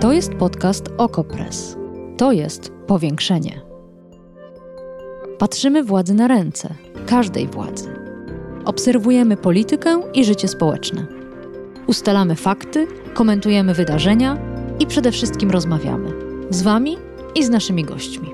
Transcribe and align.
To 0.00 0.12
jest 0.12 0.34
podcast 0.34 0.84
Okopres. 0.98 1.76
To 2.16 2.32
jest 2.32 2.72
powiększenie. 2.86 3.60
Patrzymy 5.38 5.84
władzy 5.84 6.14
na 6.14 6.28
ręce, 6.28 6.74
każdej 7.06 7.46
władzy. 7.46 7.94
Obserwujemy 8.64 9.36
politykę 9.36 10.02
i 10.14 10.24
życie 10.24 10.48
społeczne. 10.48 11.06
Ustalamy 11.86 12.34
fakty, 12.34 12.86
komentujemy 13.14 13.74
wydarzenia 13.74 14.38
i 14.78 14.86
przede 14.86 15.12
wszystkim 15.12 15.50
rozmawiamy 15.50 16.10
z 16.50 16.62
Wami 16.62 16.96
i 17.34 17.44
z 17.44 17.50
naszymi 17.50 17.84
gośćmi. 17.84 18.30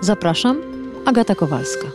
Zapraszam, 0.00 0.60
Agata 1.04 1.34
Kowalska. 1.34 1.86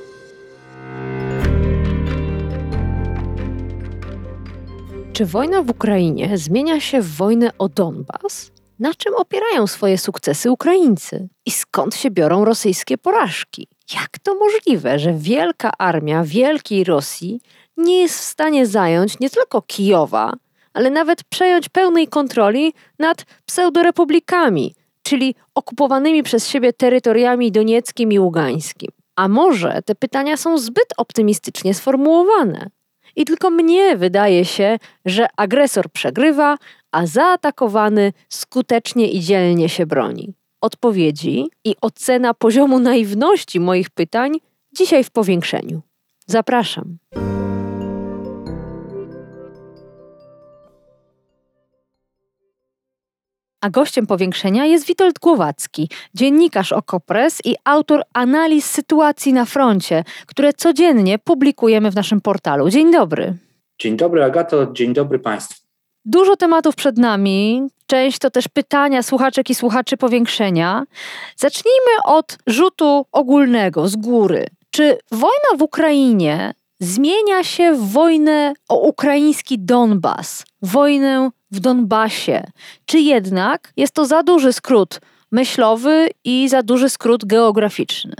Czy 5.13 5.25
wojna 5.25 5.63
w 5.63 5.69
Ukrainie 5.69 6.37
zmienia 6.37 6.79
się 6.79 7.01
w 7.01 7.15
wojnę 7.15 7.51
o 7.57 7.69
Donbas? 7.69 8.54
Na 8.79 8.93
czym 8.93 9.15
opierają 9.15 9.67
swoje 9.67 9.97
sukcesy 9.97 10.51
Ukraińcy? 10.51 11.27
I 11.45 11.51
skąd 11.51 11.95
się 11.95 12.11
biorą 12.11 12.45
rosyjskie 12.45 12.97
porażki? 12.97 13.67
Jak 13.93 14.19
to 14.23 14.35
możliwe, 14.35 14.99
że 14.99 15.13
wielka 15.13 15.71
armia 15.77 16.23
wielkiej 16.23 16.83
Rosji 16.83 17.41
nie 17.77 18.01
jest 18.01 18.19
w 18.19 18.23
stanie 18.23 18.65
zająć 18.65 19.19
nie 19.19 19.29
tylko 19.29 19.61
Kijowa, 19.61 20.33
ale 20.73 20.89
nawet 20.89 21.23
przejąć 21.23 21.69
pełnej 21.69 22.07
kontroli 22.07 22.73
nad 22.99 23.25
pseudorepublikami, 23.45 24.75
czyli 25.03 25.35
okupowanymi 25.55 26.23
przez 26.23 26.47
siebie 26.47 26.73
terytoriami 26.73 27.51
donieckim 27.51 28.11
i 28.11 28.19
ługańskim? 28.19 28.89
A 29.15 29.27
może 29.27 29.81
te 29.85 29.95
pytania 29.95 30.37
są 30.37 30.57
zbyt 30.57 30.93
optymistycznie 30.97 31.73
sformułowane? 31.73 32.69
I 33.15 33.25
tylko 33.25 33.49
mnie 33.49 33.97
wydaje 33.97 34.45
się, 34.45 34.77
że 35.05 35.27
agresor 35.37 35.89
przegrywa, 35.89 36.57
a 36.91 37.05
zaatakowany 37.05 38.13
skutecznie 38.29 39.11
i 39.11 39.19
dzielnie 39.19 39.69
się 39.69 39.85
broni. 39.85 40.33
Odpowiedzi 40.61 41.49
i 41.63 41.75
ocena 41.81 42.33
poziomu 42.33 42.79
naiwności 42.79 43.59
moich 43.59 43.89
pytań 43.89 44.31
dzisiaj 44.73 45.03
w 45.03 45.11
powiększeniu. 45.11 45.81
Zapraszam. 46.27 46.97
A 53.65 53.69
gościem 53.69 54.07
powiększenia 54.07 54.65
jest 54.65 54.87
Witold 54.87 55.19
Głowacki, 55.19 55.89
dziennikarz 56.13 56.71
Okopres 56.71 57.39
i 57.45 57.55
autor 57.63 58.01
analiz 58.13 58.65
sytuacji 58.65 59.33
na 59.33 59.45
froncie, 59.45 60.03
które 60.25 60.53
codziennie 60.53 61.19
publikujemy 61.19 61.91
w 61.91 61.95
naszym 61.95 62.21
portalu. 62.21 62.69
Dzień 62.69 62.91
dobry. 62.91 63.33
Dzień 63.79 63.97
dobry, 63.97 64.23
Agato, 64.23 64.73
dzień 64.73 64.93
dobry 64.93 65.19
Państwu. 65.19 65.61
Dużo 66.05 66.35
tematów 66.35 66.75
przed 66.75 66.97
nami. 66.97 67.67
Część 67.87 68.19
to 68.19 68.29
też 68.29 68.47
pytania 68.47 69.03
słuchaczek 69.03 69.49
i 69.49 69.55
słuchaczy 69.55 69.97
powiększenia. 69.97 70.83
Zacznijmy 71.37 71.91
od 72.05 72.37
rzutu 72.47 73.05
ogólnego 73.11 73.87
z 73.87 73.95
góry. 73.95 74.45
Czy 74.69 74.97
wojna 75.11 75.57
w 75.57 75.61
Ukrainie 75.61 76.53
zmienia 76.79 77.43
się 77.43 77.73
w 77.73 77.91
wojnę 77.91 78.53
o 78.69 78.79
ukraiński 78.79 79.59
Donbas, 79.59 80.45
wojnę 80.61 81.29
w 81.55 81.59
Donbasie? 81.59 82.43
Czy 82.85 82.99
jednak 82.99 83.73
jest 83.77 83.93
to 83.93 84.05
za 84.05 84.23
duży 84.23 84.53
skrót 84.53 85.01
myślowy 85.31 86.09
i 86.23 86.49
za 86.49 86.63
duży 86.63 86.89
skrót 86.89 87.25
geograficzny? 87.25 88.13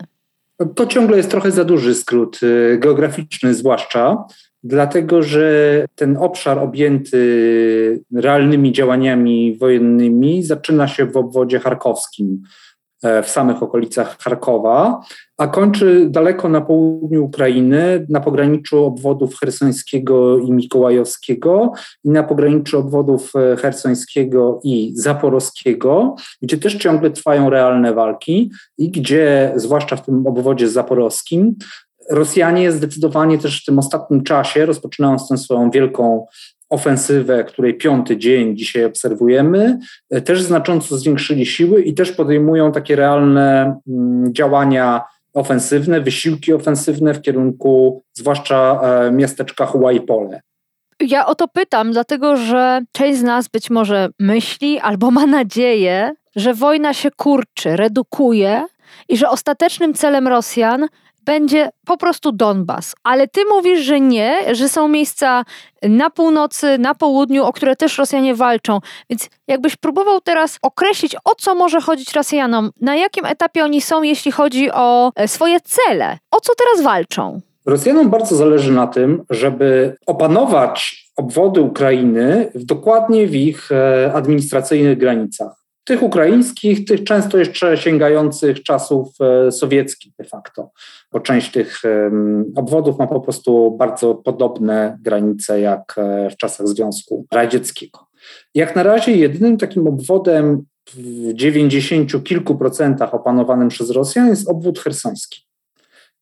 To 0.75 0.85
ciągle 0.85 1.17
jest 1.17 1.31
trochę 1.31 1.51
za 1.51 1.63
duży 1.63 1.95
skrót 1.95 2.39
y, 2.43 2.77
geograficzny, 2.79 3.53
zwłaszcza 3.53 4.25
dlatego 4.65 5.23
że 5.23 5.85
ten 5.95 6.17
obszar 6.17 6.59
objęty 6.59 8.03
realnymi 8.15 8.71
działaniami 8.71 9.57
wojennymi 9.57 10.43
zaczyna 10.43 10.87
się 10.87 11.05
w 11.05 11.17
obwodzie 11.17 11.59
charkowskim, 11.59 12.41
w 13.23 13.29
samych 13.29 13.63
okolicach 13.63 14.17
Charkowa, 14.19 15.01
a 15.37 15.47
kończy 15.47 16.07
daleko 16.09 16.49
na 16.49 16.61
południu 16.61 17.25
Ukrainy, 17.25 18.05
na 18.09 18.19
pograniczu 18.19 18.85
obwodów 18.85 19.39
hersońskiego 19.39 20.39
i 20.39 20.51
mikołajowskiego 20.51 21.71
i 22.03 22.09
na 22.09 22.23
pograniczu 22.23 22.79
obwodów 22.79 23.31
e, 23.35 23.57
hersońskiego 23.57 24.59
i 24.63 24.91
zaporowskiego, 24.95 26.15
gdzie 26.41 26.57
też 26.57 26.75
ciągle 26.75 27.11
trwają 27.11 27.49
realne 27.49 27.93
walki 27.93 28.51
i 28.77 28.91
gdzie, 28.91 29.53
zwłaszcza 29.55 29.95
w 29.95 30.05
tym 30.05 30.27
obwodzie 30.27 30.69
zaporowskim, 30.69 31.55
Rosjanie 32.11 32.71
zdecydowanie 32.71 33.37
też 33.37 33.61
w 33.61 33.65
tym 33.65 33.79
ostatnim 33.79 34.23
czasie, 34.23 34.65
rozpoczynając 34.65 35.27
tę 35.27 35.37
swoją 35.37 35.71
wielką 35.71 36.25
ofensywę, 36.75 37.43
której 37.43 37.73
piąty 37.77 38.17
dzień 38.17 38.57
dzisiaj 38.57 38.85
obserwujemy, 38.85 39.79
e, 40.09 40.21
też 40.21 40.41
znacząco 40.41 40.97
zwiększyli 40.97 41.45
siły 41.45 41.81
i 41.81 41.93
też 41.93 42.11
podejmują 42.11 42.71
takie 42.71 42.95
realne 42.95 43.75
mm, 43.87 44.33
działania 44.33 45.01
ofensywne, 45.33 46.01
wysiłki 46.01 46.53
ofensywne 46.53 47.13
w 47.13 47.21
kierunku 47.21 48.03
zwłaszcza 48.13 48.81
e, 48.83 49.11
miasteczka 49.11 49.65
Huaypole. 49.65 50.41
Ja 50.99 51.25
o 51.25 51.35
to 51.35 51.47
pytam, 51.47 51.91
dlatego 51.91 52.37
że 52.37 52.81
część 52.91 53.19
z 53.19 53.23
nas 53.23 53.47
być 53.47 53.69
może 53.69 54.09
myśli 54.19 54.79
albo 54.79 55.11
ma 55.11 55.25
nadzieję, 55.25 56.11
że 56.35 56.53
wojna 56.53 56.93
się 56.93 57.11
kurczy, 57.11 57.75
redukuje 57.75 58.65
i 59.09 59.17
że 59.17 59.29
ostatecznym 59.29 59.93
celem 59.93 60.27
Rosjan 60.27 60.87
będzie 61.25 61.69
po 61.85 61.97
prostu 61.97 62.31
Donbas. 62.31 62.95
Ale 63.03 63.27
ty 63.27 63.41
mówisz, 63.45 63.79
że 63.79 63.99
nie, 63.99 64.55
że 64.55 64.69
są 64.69 64.87
miejsca 64.87 65.43
na 65.83 66.09
północy, 66.09 66.77
na 66.77 66.95
południu, 66.95 67.43
o 67.43 67.53
które 67.53 67.75
też 67.75 67.97
Rosjanie 67.97 68.35
walczą. 68.35 68.79
Więc 69.09 69.29
jakbyś 69.47 69.75
próbował 69.75 70.21
teraz 70.21 70.59
określić, 70.61 71.15
o 71.15 71.35
co 71.35 71.55
może 71.55 71.81
chodzić 71.81 72.13
Rosjanom, 72.13 72.71
na 72.81 72.95
jakim 72.95 73.25
etapie 73.25 73.63
oni 73.63 73.81
są, 73.81 74.03
jeśli 74.03 74.31
chodzi 74.31 74.71
o 74.71 75.11
e, 75.15 75.27
swoje 75.27 75.59
cele, 75.61 76.17
o 76.31 76.41
co 76.41 76.53
teraz 76.55 76.85
walczą? 76.85 77.41
Rosjanom 77.65 78.09
bardzo 78.09 78.35
zależy 78.35 78.71
na 78.71 78.87
tym, 78.87 79.23
żeby 79.29 79.97
opanować 80.05 81.05
obwody 81.15 81.61
Ukrainy 81.61 82.51
dokładnie 82.55 83.27
w 83.27 83.35
ich 83.35 83.71
e, 83.71 84.11
administracyjnych 84.13 84.97
granicach 84.97 85.64
tych 85.85 86.03
ukraińskich, 86.03 86.85
tych 86.85 87.03
często 87.03 87.37
jeszcze 87.37 87.77
sięgających 87.77 88.63
czasów 88.63 89.07
e, 89.21 89.51
sowieckich 89.51 90.13
de 90.19 90.25
facto, 90.25 90.71
bo 91.11 91.19
część 91.19 91.51
tych 91.51 91.81
obwodów 92.55 92.99
ma 92.99 93.07
po 93.07 93.21
prostu 93.21 93.75
bardzo 93.79 94.15
podobne 94.15 94.97
granice 95.01 95.59
jak 95.59 95.95
e, 95.97 96.29
w 96.29 96.37
czasach 96.37 96.67
Związku 96.67 97.25
Radzieckiego. 97.31 97.99
Jak 98.55 98.75
na 98.75 98.83
razie 98.83 99.11
jedynym 99.11 99.57
takim 99.57 99.87
obwodem 99.87 100.65
w 100.93 101.33
90 101.33 102.23
kilku 102.23 102.55
procentach 102.55 103.13
opanowanym 103.13 103.67
przez 103.67 103.89
Rosjan 103.89 104.27
jest 104.27 104.49
obwód 104.49 104.79
hersoński. 104.79 105.45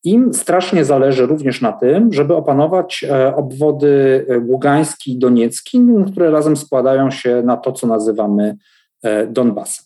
Im 0.03 0.33
strasznie 0.33 0.85
zależy 0.85 1.25
również 1.25 1.61
na 1.61 1.71
tym, 1.71 2.13
żeby 2.13 2.35
opanować 2.35 3.05
e, 3.09 3.35
obwody 3.35 4.25
ługański 4.47 5.11
i 5.11 5.19
doniecki, 5.19 5.81
które 6.11 6.31
razem 6.31 6.57
składają 6.57 7.11
się 7.11 7.41
na 7.45 7.57
to, 7.57 7.71
co 7.71 7.87
nazywamy 7.87 8.57
Donbasa. 9.27 9.83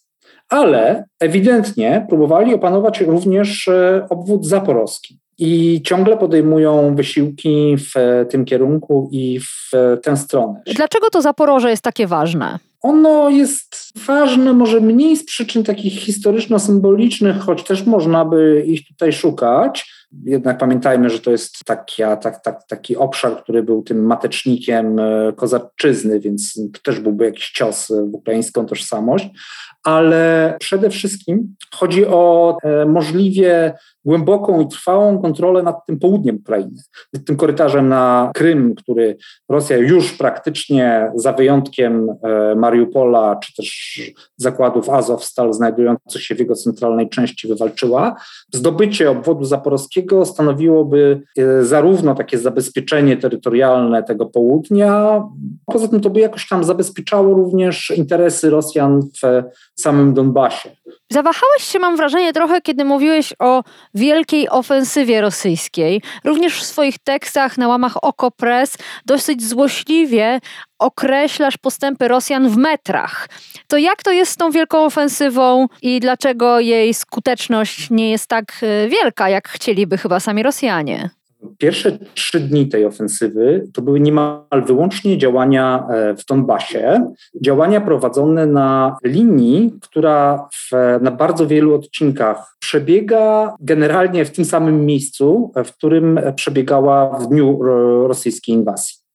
Ale 0.50 1.04
ewidentnie 1.20 2.06
próbowali 2.10 2.54
opanować 2.54 3.02
również 3.02 3.68
e, 3.68 4.06
obwód 4.10 4.46
zaporowski 4.46 5.20
i 5.38 5.82
ciągle 5.82 6.18
podejmują 6.18 6.96
wysiłki 6.96 7.76
w 7.78 7.98
e, 7.98 8.26
tym 8.26 8.46
kierunku 8.46 9.10
i 9.12 9.40
w 9.40 9.72
tę 10.04 10.18
stronę. 10.18 10.62
Dlaczego 10.76 11.10
to 11.10 11.22
Zaporoże 11.22 11.70
jest 11.70 11.84
takie 11.84 12.08
ważne? 12.08 12.60
Ono 12.82 13.30
jest 13.30 13.92
ważne 14.06 14.54
może 14.54 14.82
mniej 14.82 15.18
z 15.18 15.26
przyczyn 15.26 15.64
takich 15.64 15.94
historyczno-symbolicznych, 15.94 17.40
choć 17.40 17.64
też 17.64 17.86
można 17.86 18.26
by 18.26 18.64
ich 18.68 18.88
tutaj 18.88 19.14
szukać. 19.14 19.94
Jednak 20.24 20.58
pamiętajmy, 20.58 21.10
że 21.10 21.20
to 21.20 21.32
jest 21.32 21.66
taki, 21.66 22.04
tak, 22.22 22.44
tak, 22.44 22.68
taki 22.68 22.98
obszar, 22.98 23.44
który 23.44 23.64
był 23.64 23.84
tym 23.84 24.06
matecznikiem 24.06 24.96
kozaczyzny, 25.36 26.20
więc 26.20 26.62
też 26.84 27.00
byłby 27.00 27.26
jakiś 27.26 27.52
cios 27.52 27.88
w 27.88 28.14
ukraińską 28.14 28.66
tożsamość. 28.66 29.30
Ale 29.88 30.56
przede 30.60 30.90
wszystkim 30.90 31.56
chodzi 31.76 32.08
o 32.08 32.58
e, 32.64 32.86
możliwie 32.86 33.74
głęboką 34.06 34.62
i 34.62 34.68
trwałą 34.68 35.22
kontrolę 35.22 35.64
nad 35.64 35.86
tym 35.86 36.00
południem 36.00 36.36
Ukrainy, 36.36 36.82
nad 37.14 37.26
tym 37.26 37.38
korytarzem 37.38 37.90
na 37.90 38.32
Krym, 38.36 38.76
który 38.76 39.18
Rosja 39.50 39.78
już 39.78 40.14
praktycznie 40.14 41.12
za 41.16 41.34
wyjątkiem 41.34 42.10
e, 42.10 42.56
Mariupola 42.56 43.36
czy 43.36 43.56
też 43.56 44.02
zakładów 44.38 44.90
Azowstal 44.90 45.54
znajdujących 45.54 46.24
się 46.24 46.36
w 46.36 46.40
jego 46.40 46.56
centralnej 46.56 47.10
części 47.10 47.48
wywalczyła. 47.48 48.16
Zdobycie 48.54 49.12
obwodu 49.12 49.46
zaporowskiego 49.46 50.26
stanowiłoby 50.26 51.22
e, 51.38 51.64
zarówno 51.64 52.16
takie 52.16 52.38
zabezpieczenie 52.38 53.18
terytorialne 53.18 54.04
tego 54.04 54.26
południa, 54.26 55.24
poza 55.66 55.88
tym 55.88 56.02
to 56.02 56.10
by 56.10 56.20
jakoś 56.20 56.48
tam 56.48 56.64
zabezpieczało 56.64 57.34
również 57.36 57.94
interesy 57.96 58.50
Rosjan 58.50 59.02
w 59.02 59.44
samym 59.80 60.14
Donbasie. 60.14 60.70
Zawahałeś 61.10 61.64
się, 61.64 61.80
mam 61.80 61.98
wrażenie, 61.98 62.34
trochę, 62.34 62.62
kiedy 62.62 62.86
mówiłeś 62.86 63.34
o 63.40 63.64
wielkiej 63.94 64.50
ofensywie 64.50 65.22
rosyjskiej. 65.22 66.02
Również 66.24 66.60
w 66.60 66.64
swoich 66.64 67.00
tekstach 67.00 67.58
na 67.58 67.68
łamach 67.68 68.04
Okopres 68.04 68.78
dosyć 69.06 69.48
złośliwie 69.48 70.40
określasz 70.80 71.58
postępy 71.58 72.08
Rosjan 72.08 72.50
w 72.50 72.58
metrach. 72.58 73.30
To 73.68 73.78
jak 73.78 74.04
to 74.04 74.12
jest 74.12 74.32
z 74.32 74.38
tą 74.38 74.52
wielką 74.52 74.86
ofensywą 74.86 75.68
i 75.82 76.00
dlaczego 76.00 76.60
jej 76.60 76.94
skuteczność 76.94 77.90
nie 77.90 78.12
jest 78.12 78.28
tak 78.28 78.54
e, 78.62 78.88
wielka, 78.88 79.30
jak 79.30 79.48
chcieliby 79.48 79.98
chyba 79.98 80.20
sami 80.20 80.44
Rosjanie? 80.44 81.10
Pierwsze 81.58 81.98
trzy 82.14 82.40
dni 82.40 82.68
tej 82.68 82.86
ofensywy 82.86 83.68
to 83.74 83.82
były 83.82 84.00
niemal 84.00 84.64
wyłącznie 84.66 85.18
działania 85.18 85.88
e, 85.90 86.16
w 86.16 86.26
Donbasie, 86.26 87.12
działania 87.44 87.82
prowadzone 87.82 88.46
na 88.46 88.98
linii, 89.04 89.74
która 89.82 90.48
w, 90.54 90.72
na 91.02 91.12
bardzo 91.12 91.48
wielu 91.48 91.76
odcinkach 91.76 92.56
przebiega 92.60 93.56
generalnie 93.60 94.26
w 94.26 94.32
tym 94.32 94.46
samym 94.46 94.86
miejscu, 94.86 95.52
w 95.66 95.72
którym 95.72 96.20
przebiegała 96.36 97.20
w 97.20 97.28
dniu 97.28 97.60
rosyjskiej 98.08 98.56
inwazji. 98.56 99.08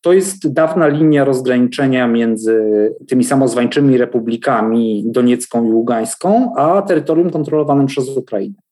To 0.00 0.12
jest 0.12 0.52
dawna 0.52 0.88
linia 0.88 1.24
rozgraniczenia 1.24 2.08
między 2.08 2.62
tymi 3.08 3.24
samozwańczymi 3.24 3.98
republikami 3.98 5.04
Doniecką 5.06 5.64
i 5.64 5.72
Ługańską, 5.72 6.54
a 6.56 6.82
terytorium 6.82 7.30
kontrolowanym 7.30 7.86
przez 7.86 8.16
Ukrainę. 8.16 8.63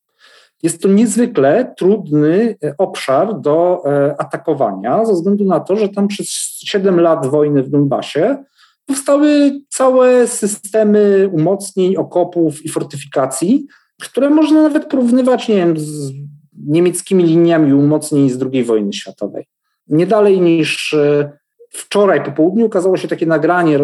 Jest 0.63 0.83
to 0.83 0.89
niezwykle 0.89 1.75
trudny 1.79 2.57
e, 2.65 2.75
obszar 2.79 3.41
do 3.41 3.83
e, 3.87 4.15
atakowania, 4.21 5.05
ze 5.05 5.13
względu 5.13 5.45
na 5.45 5.61
to, 5.61 5.77
że 5.77 5.89
tam 5.89 6.09
przez 6.09 6.29
7 6.65 7.01
lat 7.01 7.27
wojny 7.27 7.63
w 7.63 7.71
Donbasie 7.71 8.45
powstały 8.87 9.61
całe 9.69 10.27
systemy 10.27 11.31
umocnień, 11.33 11.97
okopów 11.97 12.65
i 12.65 12.69
fortyfikacji, 12.69 13.67
które 14.01 14.31
można 14.31 14.63
nawet 14.63 14.87
porównywać, 14.87 15.49
nie 15.49 15.57
wiem, 15.57 15.79
z 15.79 16.13
niemieckimi 16.67 17.25
liniami 17.25 17.75
umocnień 17.75 18.31
z 18.31 18.43
II 18.53 18.65
wojny 18.65 18.93
światowej. 18.93 19.45
Nie 19.89 20.07
dalej 20.07 20.41
niż 20.41 20.95
e, 20.95 21.33
wczoraj 21.73 22.25
po 22.25 22.33
południu 22.33 22.67
ukazało 22.67 22.97
się 22.97 23.09
takie 23.09 23.27
nagranie, 23.27 23.79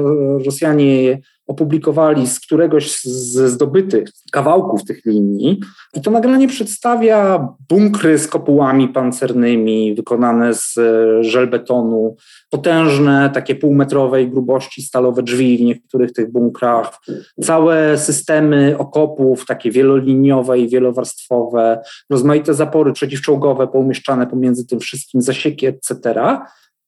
Rosjanie 0.46 1.18
opublikowali 1.48 2.26
z 2.26 2.40
któregoś 2.40 3.02
ze 3.04 3.48
zdobytych 3.48 4.08
kawałków 4.32 4.84
tych 4.84 5.04
linii. 5.06 5.60
I 5.94 6.00
to 6.00 6.10
nagranie 6.10 6.48
przedstawia 6.48 7.48
bunkry 7.68 8.18
z 8.18 8.28
kopułami 8.28 8.88
pancernymi 8.88 9.94
wykonane 9.94 10.54
z 10.54 10.78
e, 10.78 11.24
żelbetonu, 11.24 12.16
potężne, 12.50 13.30
takie 13.34 13.54
półmetrowej 13.54 14.30
grubości 14.30 14.82
stalowe 14.82 15.22
drzwi 15.22 15.58
w 15.58 15.60
niektórych 15.60 16.12
tych 16.12 16.32
bunkrach, 16.32 16.98
całe 17.44 17.98
systemy 17.98 18.74
okopów, 18.78 19.46
takie 19.46 19.70
wieloliniowe 19.70 20.58
i 20.58 20.68
wielowarstwowe, 20.68 21.80
rozmaite 22.10 22.54
zapory 22.54 22.92
przeciwczołgowe 22.92 23.66
poumieszczane 23.66 24.26
pomiędzy 24.26 24.66
tym 24.66 24.80
wszystkim, 24.80 25.22
zasieki, 25.22 25.66
etc. 25.66 26.14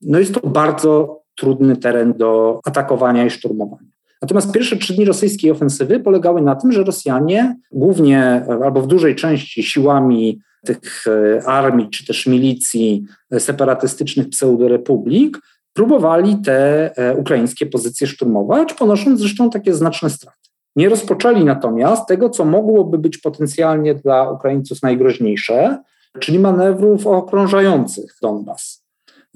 No 0.02 0.19
jest 0.19 0.35
to 0.35 0.49
bardzo 0.49 1.20
trudny 1.37 1.76
teren 1.76 2.12
do 2.12 2.61
atakowania 2.64 3.26
i 3.26 3.31
szturmowania. 3.31 3.91
Natomiast 4.23 4.52
pierwsze 4.52 4.76
trzy 4.76 4.94
dni 4.94 5.05
rosyjskiej 5.05 5.50
ofensywy 5.50 6.00
polegały 6.00 6.43
na 6.43 6.56
tym, 6.56 6.73
że 6.73 6.85
Rosjanie 6.85 7.56
głównie 7.73 8.44
albo 8.64 8.82
w 8.82 8.87
dużej 8.87 9.17
części 9.17 9.62
siłami 9.62 10.41
tych 10.64 11.05
e, 11.06 11.47
armii 11.47 11.88
czy 11.91 12.06
też 12.06 12.26
milicji 12.26 13.05
separatystycznych 13.38 14.29
pseudorepublik 14.29 15.38
próbowali 15.73 16.37
te 16.37 16.91
e, 16.97 17.17
ukraińskie 17.17 17.67
pozycje 17.67 18.06
szturmować, 18.06 18.75
ponosząc 18.75 19.20
zresztą 19.20 19.50
takie 19.50 19.75
znaczne 19.75 20.11
straty. 20.11 20.38
Nie 20.76 20.88
rozpoczęli 20.88 21.44
natomiast 21.44 22.08
tego, 22.08 22.31
co 22.31 22.44
mogłoby 22.44 22.99
być 22.99 23.19
potencjalnie 23.19 23.94
dla 23.94 24.31
Ukraińców 24.31 24.82
najgroźniejsze, 24.82 25.82
czyli 26.19 26.38
manewrów 26.38 27.06
okrążających 27.06 28.17
Donbas 28.23 28.80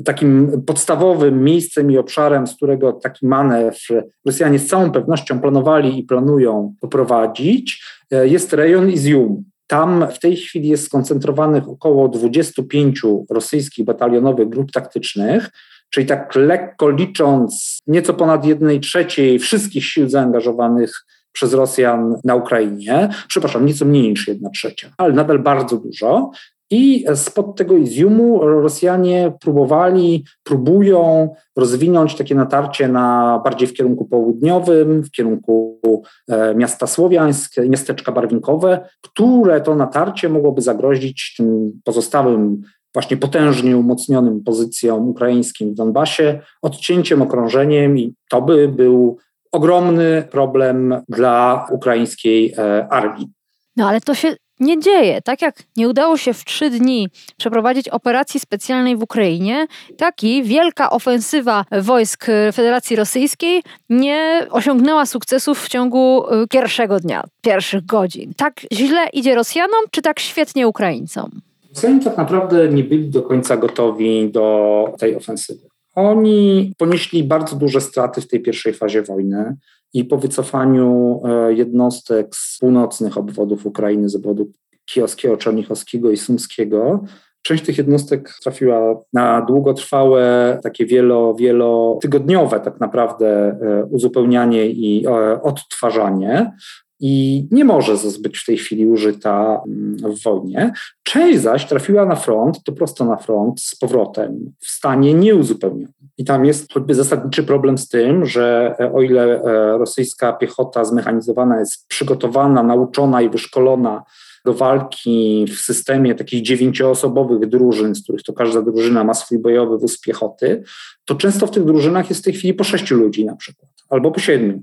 takim 0.05 0.63
podstawowym 0.67 1.45
miejscem 1.45 1.91
i 1.91 1.99
obszarem, 1.99 2.47
z 2.47 2.57
którego 2.57 2.93
taki 2.93 3.27
manewr 3.27 4.05
Rosjanie 4.27 4.59
z 4.59 4.67
całą 4.67 4.91
pewnością 4.91 5.41
planowali 5.41 5.99
i 5.99 6.03
planują 6.03 6.75
poprowadzić, 6.81 7.85
e, 8.11 8.29
jest 8.29 8.53
rejon 8.53 8.91
Izium. 8.91 9.45
Tam 9.67 10.07
w 10.15 10.19
tej 10.19 10.37
chwili 10.37 10.69
jest 10.69 10.87
skoncentrowanych 10.87 11.69
około 11.69 12.09
25 12.09 13.25
rosyjskich 13.31 13.85
batalionowych 13.85 14.49
grup 14.49 14.73
taktycznych, 14.73 15.51
czyli 15.91 16.07
tak 16.07 16.35
lekko 16.35 16.91
licząc 16.91 17.79
nieco 17.87 18.15
ponad 18.15 18.47
jednej 18.47 18.81
trzeciej 18.81 19.39
wszystkich 19.39 19.85
sił 19.85 20.09
zaangażowanych 20.09 21.05
przez 21.33 21.55
Rosjan 21.55 22.17
na 22.25 22.35
Ukrainie. 22.35 23.09
Przepraszam, 23.29 23.67
nieco 23.67 23.85
mniej 23.85 24.11
niż 24.11 24.29
jedna 24.29 24.51
trzecia, 24.51 24.91
ale 24.99 25.13
nadal 25.13 25.39
bardzo 25.39 25.77
dużo. 25.77 26.31
I 26.71 27.05
spod 27.15 27.57
tego 27.57 27.77
Iziumu 27.77 28.41
Rosjanie 28.41 29.33
próbowali, 29.41 30.25
próbują 30.43 31.29
rozwinąć 31.57 32.15
takie 32.15 32.35
natarcie 32.35 32.89
na 32.89 33.41
bardziej 33.45 33.69
w 33.69 33.73
kierunku 33.73 34.05
południowym, 34.05 35.03
w 35.03 35.11
kierunku 35.11 35.81
e, 36.29 36.55
miasta 36.55 36.87
Słowiańsk, 36.87 37.53
miasteczka 37.69 38.13
barwinkowe, 38.13 38.89
które 39.03 39.61
to 39.61 39.75
natarcie 39.75 40.29
mogłoby 40.29 40.63
zagrozić 40.63 41.35
tym 41.37 41.73
pozostałym 41.85 42.63
właśnie 42.95 43.17
potężnie 43.17 43.77
umocnionym 43.77 44.45
pozycjom 44.45 45.09
ukraińskim 45.09 45.71
w 45.71 45.75
Donbasie, 45.75 46.41
odcięciem, 46.63 47.23
okrążeniem 47.23 47.99
i 47.99 48.15
to 48.31 48.43
by 48.43 48.69
był 48.69 49.19
ogromny 49.53 50.29
problem 50.31 51.03
dla 51.09 51.67
ukraińskiej 51.73 52.55
e, 52.59 52.89
armii. 52.89 53.29
No 53.77 53.89
ale 53.89 54.01
to 54.01 54.15
się 54.15 54.37
nie 54.65 54.81
dzieje. 54.81 55.23
Tak 55.23 55.43
jak 55.43 55.57
nie 55.77 55.89
udało 55.89 56.17
się 56.17 56.35
w 56.35 56.45
trzy 56.45 56.71
dni 56.71 57.09
przeprowadzić 57.37 57.89
operacji 57.89 58.41
specjalnej 58.41 58.97
w 58.97 59.03
Ukrainie, 59.03 59.67
tak 59.97 60.23
i 60.23 60.43
wielka 60.43 60.91
ofensywa 60.91 61.65
wojsk 61.83 62.27
Federacji 62.53 62.97
Rosyjskiej 62.97 63.63
nie 63.91 64.47
osiągnęła 64.51 65.07
sukcesów 65.07 65.61
w 65.61 65.69
ciągu 65.69 66.25
y, 66.43 66.49
pierwszego 66.49 67.01
dnia, 67.01 67.25
pierwszych 67.43 67.87
godzin. 67.87 68.33
Tak 68.37 68.61
źle 68.73 69.07
idzie 69.13 69.35
Rosjanom, 69.35 69.85
czy 69.91 70.03
tak 70.03 70.21
świetnie 70.21 70.69
Ukraińcom? 70.69 71.31
Rosjanie 71.75 72.01
tak 72.01 72.17
naprawdę 72.17 72.69
nie 72.69 72.85
byli 72.85 73.11
do 73.11 73.23
końca 73.23 73.57
gotowi 73.57 74.31
do 74.31 74.95
tej 74.99 75.17
ofensywy. 75.17 75.69
Oni 75.95 76.73
ponieśli 76.79 77.25
bardzo 77.25 77.57
duże 77.57 77.81
straty 77.81 78.21
w 78.21 78.29
tej 78.29 78.41
pierwszej 78.41 78.75
fazie 78.75 79.03
wojny 79.03 79.57
i 79.95 80.05
po 80.05 80.19
wycofaniu 80.19 81.21
e, 81.25 81.55
jednostek 81.55 82.37
z 82.37 82.59
północnych 82.59 83.19
obwodów 83.19 83.67
Ukrainy, 83.67 84.09
z 84.09 84.17
obwodu 84.17 84.51
kijowskiego, 84.85 85.37
czernichowskiego 85.37 86.11
i 86.11 86.17
sumskiego, 86.17 87.05
Część 87.47 87.65
tych 87.65 87.79
jednostek 87.79 88.35
trafiła 88.43 89.03
na 89.13 89.43
długotrwałe, 89.43 90.59
takie 90.63 90.87
wielo, 90.87 91.35
wielotygodniowe 91.35 92.61
tak 92.61 92.81
naprawdę 92.81 93.27
e, 93.29 93.85
uzupełnianie 93.91 94.67
i 94.67 95.07
e, 95.07 95.43
odtwarzanie 95.43 96.53
i 97.01 97.47
nie 97.51 97.65
może 97.65 97.97
być 98.21 98.39
w 98.39 98.47
tej 98.47 98.59
chwili 98.59 98.87
użyta 98.87 99.63
mm, 99.67 99.97
w 99.97 100.23
wojnie. 100.23 100.73
Część 101.03 101.41
zaś 101.41 101.67
trafiła 101.67 102.07
na 102.07 102.17
front, 102.17 102.65
to 102.65 102.73
prosto 102.73 103.05
na 103.05 103.17
front 103.17 103.61
z 103.61 103.77
powrotem, 103.77 104.53
w 104.61 104.67
stanie 104.67 105.15
nieuzupełnionym. 105.15 105.94
I 106.19 106.25
tam 106.25 106.45
jest 106.45 106.73
choćby 106.73 106.95
zasadniczy 106.95 107.43
problem 107.43 107.79
z 107.79 107.89
tym, 107.89 108.27
że 108.27 108.77
e, 108.81 108.93
o 108.93 109.03
ile 109.03 109.43
e, 109.43 109.79
rosyjska 109.79 110.33
piechota 110.33 110.85
zmechanizowana 110.85 111.61
jest 111.61 111.89
przygotowana, 111.89 112.63
nauczona 112.63 113.23
i 113.23 113.31
wyszkolona 113.31 114.03
do 114.45 114.55
walki 114.55 115.47
w 115.49 115.59
systemie 115.59 116.15
takich 116.15 116.43
dziewięcioosobowych 116.43 117.49
drużyn, 117.49 117.95
z 117.95 118.03
których 118.03 118.23
to 118.23 118.33
każda 118.33 118.63
drużyna 118.63 119.05
ma 119.05 119.15
swój 119.15 119.39
bojowy 119.39 119.79
wóz 119.79 120.01
piechoty, 120.01 120.63
to 121.05 121.15
często 121.15 121.47
w 121.47 121.51
tych 121.51 121.65
drużynach 121.65 122.09
jest 122.09 122.21
w 122.21 122.25
tej 122.25 122.33
chwili 122.33 122.55
po 122.55 122.65
sześciu 122.65 122.97
ludzi 122.97 123.25
na 123.25 123.37
przykład, 123.37 123.71
albo 123.91 124.11
po 124.11 124.21
siedmiu 124.21 124.63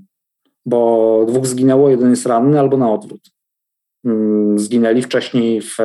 bo 0.66 1.24
dwóch 1.28 1.46
zginęło, 1.46 1.90
jeden 1.90 2.10
jest 2.10 2.26
ranny 2.26 2.60
albo 2.60 2.76
na 2.76 2.92
odwrót. 2.92 3.30
Mm, 4.04 4.58
zginęli 4.58 5.02
wcześniej 5.02 5.60
w, 5.60 5.76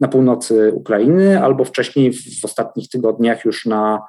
na 0.00 0.08
północy 0.08 0.72
Ukrainy 0.74 1.42
albo 1.42 1.64
wcześniej 1.64 2.12
w 2.12 2.44
ostatnich 2.44 2.88
tygodniach 2.88 3.44
już 3.44 3.66
na 3.66 4.02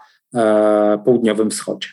południowym 1.06 1.50
wschodzie. 1.50 1.89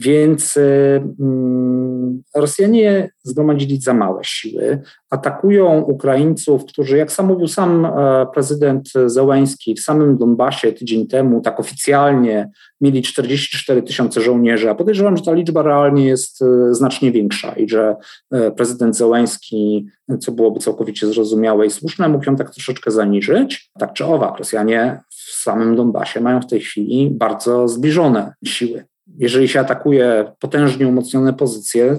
Więc 0.00 0.56
y, 0.56 1.02
mm, 1.20 2.22
Rosjanie 2.34 3.10
zgromadzili 3.22 3.80
za 3.80 3.94
małe 3.94 4.24
siły, 4.24 4.82
atakują 5.10 5.80
Ukraińców, 5.80 6.64
którzy, 6.64 6.96
jak 6.96 7.12
sam 7.12 7.26
mówił 7.26 7.48
sam 7.48 7.84
e, 7.84 8.26
prezydent 8.34 8.92
Zełęński, 9.06 9.74
w 9.74 9.80
samym 9.80 10.18
Donbasie 10.18 10.72
tydzień 10.72 11.06
temu, 11.06 11.40
tak 11.40 11.60
oficjalnie 11.60 12.50
mieli 12.80 13.02
44 13.02 13.82
tysiące 13.82 14.20
żołnierzy, 14.20 14.70
a 14.70 14.74
podejrzewam, 14.74 15.16
że 15.16 15.22
ta 15.22 15.32
liczba 15.32 15.62
realnie 15.62 16.06
jest 16.06 16.42
e, 16.42 16.74
znacznie 16.74 17.12
większa 17.12 17.52
i 17.52 17.68
że 17.68 17.96
e, 18.30 18.50
prezydent 18.50 18.96
Zełęński, 18.96 19.86
co 20.20 20.32
byłoby 20.32 20.60
całkowicie 20.60 21.06
zrozumiałe 21.06 21.66
i 21.66 21.70
słuszne, 21.70 22.08
mógł 22.08 22.24
ją 22.24 22.36
tak 22.36 22.50
troszeczkę 22.50 22.90
zaniżyć. 22.90 23.70
Tak 23.78 23.92
czy 23.92 24.04
owak, 24.04 24.38
Rosjanie 24.38 25.00
w 25.08 25.42
samym 25.42 25.76
Donbasie 25.76 26.20
mają 26.20 26.40
w 26.40 26.46
tej 26.46 26.60
chwili 26.60 27.10
bardzo 27.10 27.68
zbliżone 27.68 28.32
siły 28.44 28.89
jeżeli 29.18 29.48
się 29.48 29.60
atakuje 29.60 30.32
potężnie 30.38 30.88
umocnione 30.88 31.32
pozycje, 31.32 31.96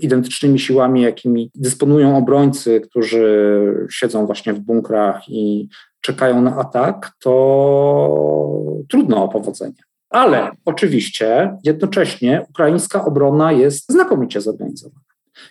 identycznymi 0.00 0.58
siłami, 0.58 1.02
jakimi 1.02 1.50
dysponują 1.54 2.16
obrońcy, 2.16 2.80
którzy 2.80 3.88
siedzą 3.90 4.26
właśnie 4.26 4.52
w 4.52 4.60
bunkrach 4.60 5.28
i 5.28 5.68
czekają 6.00 6.42
na 6.42 6.56
atak, 6.56 7.12
to 7.22 8.82
trudno 8.88 9.24
o 9.24 9.28
powodzenie. 9.28 9.82
Ale 10.10 10.50
oczywiście 10.64 11.56
jednocześnie 11.64 12.46
ukraińska 12.50 13.04
obrona 13.04 13.52
jest 13.52 13.92
znakomicie 13.92 14.40
zorganizowana. 14.40 15.00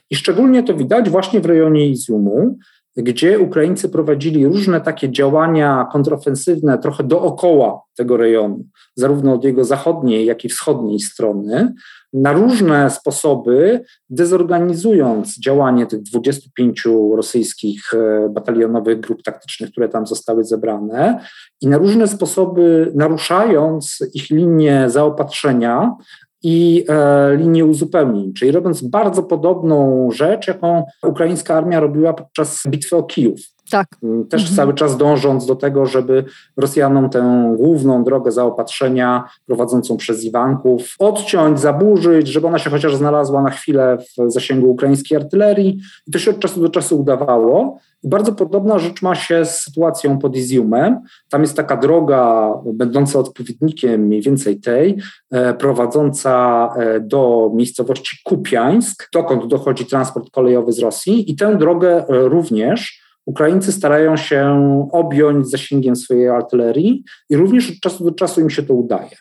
I 0.10 0.16
szczególnie 0.16 0.64
to 0.64 0.74
widać 0.74 1.10
właśnie 1.10 1.40
w 1.40 1.46
rejonie 1.46 1.88
Iziumu, 1.88 2.58
gdzie 2.98 3.40
Ukraińcy 3.40 3.90
prowadzili 3.90 4.46
różne 4.46 4.82
takie 4.82 5.12
działania 5.12 5.88
kontrofensywne 5.92 6.78
trochę 6.78 7.04
dookoła 7.04 7.82
tego 7.96 8.18
rejonu, 8.18 8.66
zarówno 8.96 9.34
od 9.34 9.44
jego 9.44 9.64
zachodniej, 9.64 10.26
jak 10.26 10.46
i 10.46 10.50
wschodniej 10.50 11.00
strony, 11.00 11.74
na 12.14 12.34
różne 12.34 12.90
sposoby, 12.90 13.84
dezorganizując 14.10 15.40
działanie 15.40 15.86
tych 15.86 16.02
25 16.02 16.88
rosyjskich 17.16 17.94
e, 17.94 18.30
batalionowych 18.30 19.00
grup 19.00 19.24
taktycznych, 19.24 19.72
które 19.72 19.90
tam 19.90 20.08
zostały 20.08 20.44
zebrane, 20.44 21.26
i 21.62 21.68
na 21.68 21.78
różne 21.78 22.08
sposoby 22.08 22.92
naruszając 22.96 23.98
ich 24.14 24.30
linię 24.30 24.90
zaopatrzenia, 24.90 25.96
i 26.44 26.86
e, 26.90 27.36
linię 27.38 27.66
uzupełnień, 27.66 28.34
czyli 28.34 28.52
robiąc 28.52 28.82
bardzo 28.82 29.24
podobną 29.24 30.10
rzecz, 30.12 30.48
jaką 30.48 30.86
ukraińska 31.04 31.56
armia 31.56 31.80
robiła 31.80 32.14
podczas 32.14 32.64
bitwy 32.68 32.96
o 32.96 33.04
Kijów. 33.04 33.40
Tak. 33.72 33.88
Mm, 34.04 34.28
też 34.28 34.42
mhm. 34.42 34.56
cały 34.56 34.74
czas 34.74 34.98
dążąc 34.98 35.46
do 35.46 35.56
tego, 35.56 35.86
żeby 35.86 36.26
Rosjanom 36.58 37.10
tę 37.10 37.54
główną 37.58 38.04
drogę 38.04 38.32
zaopatrzenia 38.32 39.24
prowadzącą 39.46 39.98
przez 39.98 40.24
Iwanków 40.24 40.96
odciąć, 41.00 41.60
zaburzyć, 41.60 42.28
żeby 42.28 42.48
ona 42.48 42.60
się 42.60 42.70
chociaż 42.70 42.96
znalazła 42.96 43.42
na 43.42 43.50
chwilę 43.50 43.98
w 43.98 44.32
zasięgu 44.32 44.72
ukraińskiej 44.72 45.18
artylerii. 45.18 45.80
I 46.08 46.12
to 46.12 46.20
się 46.20 46.32
od 46.32 46.40
czasu 46.40 46.62
do 46.62 46.70
czasu 46.70 47.00
udawało. 47.00 47.80
Bardzo 48.04 48.32
podobna 48.32 48.80
rzecz 48.80 49.02
ma 49.02 49.16
się 49.16 49.46
z 49.46 49.62
sytuacją 49.62 50.20
pod 50.20 50.36
Iziumem. 50.36 51.00
Tam 51.30 51.42
jest 51.42 51.56
taka 51.56 51.78
droga 51.78 52.54
będąca 52.74 53.20
odpowiednikiem 53.20 54.02
mniej 54.02 54.22
więcej 54.22 54.60
tej, 54.60 54.98
e, 55.32 55.54
prowadząca 55.54 56.70
e, 56.78 57.00
do 57.00 57.52
miejscowości 57.54 58.18
Kupiańsk, 58.24 59.10
dokąd 59.14 59.48
dochodzi 59.48 59.86
transport 59.86 60.30
kolejowy 60.32 60.72
z 60.72 60.80
Rosji 60.80 61.32
i 61.32 61.36
tę 61.36 61.58
drogę 61.58 62.06
e, 62.08 62.30
również 62.30 63.01
Ukraińcy 63.32 63.72
starają 63.72 64.18
się 64.18 64.60
objąć 64.92 65.50
zasięgiem 65.50 65.96
swojej 65.96 66.30
artylerii 66.30 67.04
i 67.30 67.36
również 67.36 67.72
od 67.72 67.80
czasu 67.80 68.04
do 68.04 68.12
czasu 68.12 68.42
im 68.42 68.50
się 68.50 68.64
to 68.64 68.74
udaje. 68.74 69.16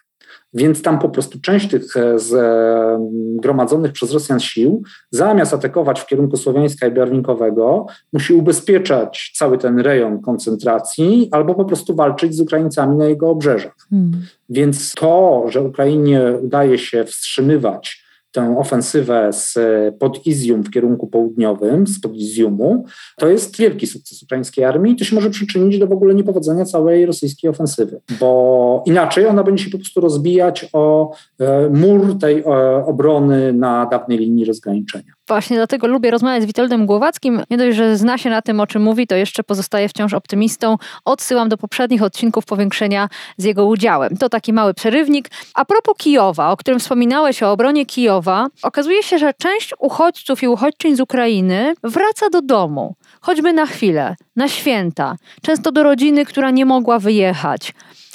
Więc 0.54 0.82
tam 0.82 0.98
po 0.98 1.08
prostu 1.08 1.40
część 1.40 1.68
tych 1.70 1.96
e, 1.96 2.18
zgromadzonych 2.18 3.92
przez 3.92 4.12
Rosjan 4.12 4.40
sił, 4.40 4.82
zamiast 5.10 5.54
atakować 5.54 6.00
w 6.00 6.06
kierunku 6.06 6.36
Słowiańska 6.36 6.86
i 6.86 6.90
Barwinkowego, 6.90 7.86
musi 8.12 8.34
ubezpieczać 8.34 9.32
cały 9.36 9.58
ten 9.58 9.78
rejon 9.78 10.20
koncentracji 10.20 11.28
albo 11.32 11.54
po 11.54 11.64
prostu 11.64 11.94
walczyć 11.94 12.34
z 12.34 12.40
Ukraińcami 12.40 12.96
na 12.96 13.04
jego 13.04 13.30
obrzeżach. 13.30 13.74
Hmm. 13.90 14.12
Więc 14.48 14.94
to, 14.94 15.44
że 15.48 15.62
Ukrainie 15.62 16.22
udaje 16.42 16.78
się 16.78 17.04
wstrzymywać 17.04 18.09
tę 18.32 18.58
ofensywę 18.58 19.32
z 19.32 19.58
pod 19.98 20.26
Izium 20.26 20.62
w 20.62 20.70
kierunku 20.70 21.06
południowym, 21.06 21.86
z 21.86 22.00
pod 22.00 22.14
Iziumu, 22.14 22.84
to 23.16 23.28
jest 23.28 23.58
wielki 23.58 23.86
sukces 23.86 24.22
ukraińskiej 24.22 24.64
armii 24.64 24.92
i 24.92 24.96
to 24.96 25.04
się 25.04 25.14
może 25.14 25.30
przyczynić 25.30 25.78
do 25.78 25.86
w 25.86 25.92
ogóle 25.92 26.14
niepowodzenia 26.14 26.64
całej 26.64 27.06
rosyjskiej 27.06 27.50
ofensywy, 27.50 28.00
bo 28.20 28.82
inaczej 28.86 29.26
ona 29.26 29.44
będzie 29.44 29.64
się 29.64 29.70
po 29.70 29.78
prostu 29.78 30.00
rozbijać 30.00 30.66
o 30.72 31.12
e, 31.38 31.68
mur 31.70 32.18
tej 32.18 32.40
e, 32.40 32.44
obrony 32.86 33.52
na 33.52 33.86
dawnej 33.86 34.18
linii 34.18 34.44
rozgraniczenia. 34.44 35.12
Właśnie 35.30 35.56
dlatego 35.56 35.86
lubię 35.86 36.10
rozmawiać 36.10 36.42
z 36.42 36.46
Witoldem 36.46 36.86
Głowackim. 36.86 37.42
Nie 37.50 37.56
dość, 37.56 37.76
że 37.76 37.96
zna 37.96 38.18
się 38.18 38.30
na 38.30 38.42
tym, 38.42 38.60
o 38.60 38.66
czym 38.66 38.82
mówi, 38.82 39.06
to 39.06 39.14
jeszcze 39.14 39.44
pozostaje 39.44 39.88
wciąż 39.88 40.14
optymistą. 40.14 40.76
Odsyłam 41.04 41.48
do 41.48 41.56
poprzednich 41.56 42.02
odcinków 42.02 42.44
powiększenia 42.44 43.08
z 43.36 43.44
jego 43.44 43.66
udziałem. 43.66 44.16
To 44.16 44.28
taki 44.28 44.52
mały 44.52 44.74
przerywnik. 44.74 45.30
A 45.54 45.64
propos 45.64 45.94
Kijowa, 45.98 46.50
o 46.50 46.56
którym 46.56 46.80
wspominałeś, 46.80 47.42
o 47.42 47.52
obronie 47.52 47.86
Kijowa, 47.86 48.46
okazuje 48.62 49.02
się, 49.02 49.18
że 49.18 49.34
część 49.34 49.74
uchodźców 49.78 50.42
i 50.42 50.48
uchodźczyń 50.48 50.96
z 50.96 51.00
Ukrainy 51.00 51.74
wraca 51.84 52.30
do 52.30 52.42
domu, 52.42 52.94
choćby 53.20 53.52
na 53.52 53.66
chwilę, 53.66 54.16
na 54.36 54.48
święta, 54.48 55.16
często 55.42 55.72
do 55.72 55.82
rodziny, 55.82 56.24
która 56.24 56.50
nie 56.50 56.64
mogła 56.64 56.98
wyjechać. 56.98 57.74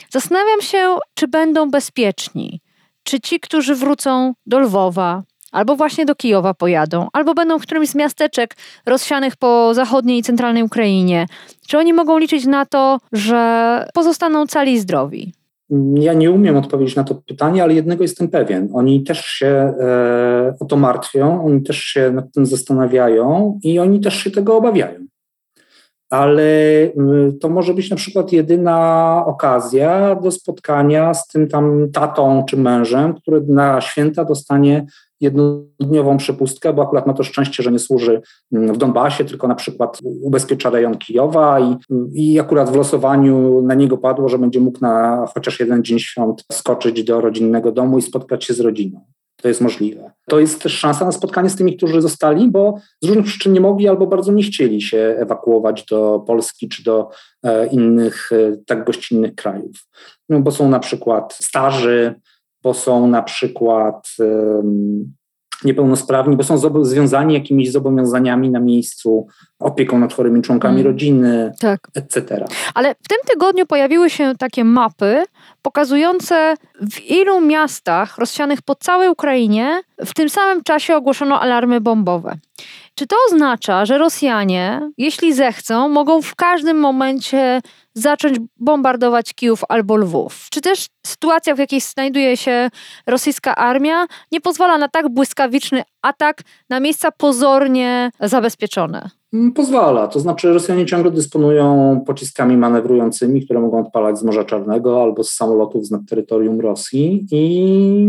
Zastanawiam 0.09 0.61
się, 0.61 0.97
czy 1.13 1.27
będą 1.27 1.71
bezpieczni. 1.71 2.61
Czy 3.03 3.19
ci, 3.19 3.39
którzy 3.39 3.75
wrócą 3.75 4.33
do 4.45 4.59
Lwowa, 4.59 5.23
albo 5.55 5.75
właśnie 5.75 6.05
do 6.05 6.15
Kijowa 6.15 6.53
pojadą, 6.53 7.07
albo 7.13 7.33
będą 7.33 7.59
w 7.59 7.61
którymś 7.61 7.89
z 7.89 7.95
miasteczek 7.95 8.55
rozsianych 8.85 9.35
po 9.35 9.73
zachodniej 9.73 10.19
i 10.19 10.23
centralnej 10.23 10.63
Ukrainie. 10.63 11.25
Czy 11.67 11.77
oni 11.77 11.93
mogą 11.93 12.17
liczyć 12.17 12.45
na 12.45 12.65
to, 12.65 12.99
że 13.11 13.85
pozostaną 13.93 14.47
cali 14.47 14.73
i 14.73 14.79
zdrowi? 14.79 15.33
Ja 15.95 16.13
nie 16.13 16.31
umiem 16.31 16.57
odpowiedzieć 16.57 16.95
na 16.95 17.03
to 17.03 17.15
pytanie, 17.15 17.63
ale 17.63 17.73
jednego 17.73 18.03
jestem 18.03 18.27
pewien. 18.27 18.69
Oni 18.73 19.03
też 19.03 19.25
się 19.25 19.47
e, 19.47 20.55
o 20.59 20.65
to 20.65 20.77
martwią, 20.77 21.45
oni 21.45 21.63
też 21.63 21.77
się 21.77 22.11
nad 22.11 22.31
tym 22.33 22.45
zastanawiają 22.45 23.59
i 23.63 23.79
oni 23.79 23.99
też 23.99 24.15
się 24.15 24.31
tego 24.31 24.57
obawiają. 24.57 25.05
Ale 26.09 26.53
to 27.41 27.49
może 27.49 27.73
być 27.73 27.89
na 27.89 27.95
przykład 27.95 28.31
jedyna 28.31 29.23
okazja 29.25 30.15
do 30.15 30.31
spotkania 30.31 31.13
z 31.13 31.27
tym 31.27 31.47
tam 31.47 31.91
tatą 31.93 32.43
czy 32.49 32.57
mężem, 32.57 33.13
który 33.13 33.41
na 33.47 33.81
święta 33.81 34.25
dostanie 34.25 34.85
jednodniową 35.21 36.17
przepustkę, 36.17 36.73
bo 36.73 36.81
akurat 36.81 37.07
ma 37.07 37.13
to 37.13 37.23
szczęście, 37.23 37.63
że 37.63 37.71
nie 37.71 37.79
służy 37.79 38.21
mm, 38.51 38.73
w 38.73 38.77
Donbasie, 38.77 39.25
tylko 39.25 39.47
na 39.47 39.55
przykład 39.55 39.99
ubezpiecza 40.21 40.69
rejon 40.69 40.97
Kijowa 40.97 41.59
i, 41.59 41.75
i 42.13 42.39
akurat 42.39 42.69
w 42.69 42.75
losowaniu 42.75 43.61
na 43.61 43.73
niego 43.73 43.97
padło, 43.97 44.29
że 44.29 44.37
będzie 44.37 44.59
mógł 44.59 44.79
na 44.81 45.25
chociaż 45.33 45.59
jeden 45.59 45.83
dzień 45.83 45.99
świąt 45.99 46.45
skoczyć 46.51 47.03
do 47.03 47.21
rodzinnego 47.21 47.71
domu 47.71 47.97
i 47.97 48.01
spotkać 48.01 48.43
się 48.43 48.53
z 48.53 48.59
rodziną. 48.59 49.05
To 49.41 49.47
jest 49.47 49.61
możliwe. 49.61 50.11
To 50.29 50.39
jest 50.39 50.61
też 50.61 50.73
szansa 50.73 51.05
na 51.05 51.11
spotkanie 51.11 51.49
z 51.49 51.55
tymi, 51.55 51.77
którzy 51.77 52.01
zostali, 52.01 52.51
bo 52.51 52.75
z 53.01 53.07
różnych 53.07 53.25
przyczyn 53.25 53.53
nie 53.53 53.61
mogli 53.61 53.87
albo 53.87 54.07
bardzo 54.07 54.31
nie 54.31 54.43
chcieli 54.43 54.81
się 54.81 55.15
ewakuować 55.19 55.85
do 55.85 56.23
Polski 56.27 56.69
czy 56.69 56.83
do 56.83 57.09
e, 57.43 57.67
innych, 57.67 58.31
e, 58.31 58.57
tak 58.65 58.85
gościnnych 58.85 59.35
krajów. 59.35 59.87
No, 60.29 60.39
bo 60.39 60.51
są 60.51 60.69
na 60.69 60.79
przykład 60.79 61.33
starzy, 61.33 62.15
bo 62.65 62.73
są 62.73 63.07
na 63.07 63.23
przykład 63.23 64.07
niepełnosprawni, 65.63 66.35
bo 66.35 66.43
są 66.43 66.83
związani 66.83 67.33
jakimiś 67.33 67.71
zobowiązaniami 67.71 68.49
na 68.49 68.59
miejscu, 68.59 69.27
opieką 69.59 69.99
nad 69.99 70.13
chorymi 70.13 70.41
członkami 70.41 70.81
mm. 70.81 70.85
rodziny, 70.85 71.51
tak. 71.59 71.87
etc. 71.95 72.45
Ale 72.73 72.95
w 72.95 73.07
tym 73.07 73.17
tygodniu 73.27 73.65
pojawiły 73.65 74.09
się 74.09 74.33
takie 74.39 74.63
mapy 74.63 75.23
pokazujące 75.61 76.55
w 76.91 77.11
ilu 77.11 77.41
miastach 77.41 78.17
rozsianych 78.17 78.61
po 78.61 78.75
całej 78.75 79.09
Ukrainie 79.09 79.81
w 80.05 80.13
tym 80.13 80.29
samym 80.29 80.63
czasie 80.63 80.95
ogłoszono 80.95 81.39
alarmy 81.41 81.81
bombowe. 81.81 82.37
Czy 82.97 83.07
to 83.07 83.15
oznacza, 83.31 83.85
że 83.85 83.97
Rosjanie, 83.97 84.91
jeśli 84.97 85.33
zechcą, 85.33 85.89
mogą 85.89 86.21
w 86.21 86.35
każdym 86.35 86.77
momencie 86.77 87.61
zacząć 87.93 88.37
bombardować 88.57 89.33
Kijów 89.33 89.61
albo 89.69 89.95
Lwów? 89.95 90.47
Czy 90.51 90.61
też 90.61 90.87
sytuacja, 91.05 91.55
w 91.55 91.59
jakiej 91.59 91.81
znajduje 91.81 92.37
się 92.37 92.69
rosyjska 93.07 93.55
armia, 93.55 94.05
nie 94.31 94.41
pozwala 94.41 94.77
na 94.77 94.87
tak 94.87 95.09
błyskawiczny 95.09 95.83
atak 96.01 96.41
na 96.69 96.79
miejsca 96.79 97.11
pozornie 97.11 98.11
zabezpieczone? 98.19 99.09
Mm, 99.33 99.53
pozwala. 99.53 100.07
To 100.07 100.19
znaczy, 100.19 100.53
Rosjanie 100.53 100.85
ciągle 100.85 101.11
dysponują 101.11 101.99
pociskami 102.07 102.57
manewrującymi, 102.57 103.45
które 103.45 103.59
mogą 103.59 103.79
odpalać 103.79 104.19
z 104.19 104.23
Morza 104.23 104.43
Czarnego 104.43 105.01
albo 105.03 105.23
z 105.23 105.31
samolotów 105.31 105.85
z 105.85 105.91
nad 105.91 106.01
terytorium 106.09 106.59
Rosji 106.59 107.25
i 107.31 108.07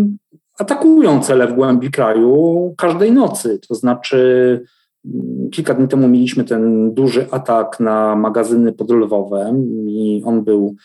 atakują 0.59 1.21
cele 1.21 1.47
w 1.47 1.53
głębi 1.53 1.91
kraju 1.91 2.75
każdej 2.77 3.13
nocy. 3.13 3.59
To 3.69 3.75
znaczy, 3.75 4.63
Kilka 5.53 5.75
dni 5.75 5.89
temu 5.89 6.09
mieliśmy 6.09 6.45
ten 6.45 6.95
duży 6.95 7.27
atak 7.31 7.81
na 7.81 8.17
magazyny 8.17 8.73
pod 8.73 8.91
Lwowem 8.91 9.67
i 9.89 10.23
on 10.25 10.45
był 10.45 10.77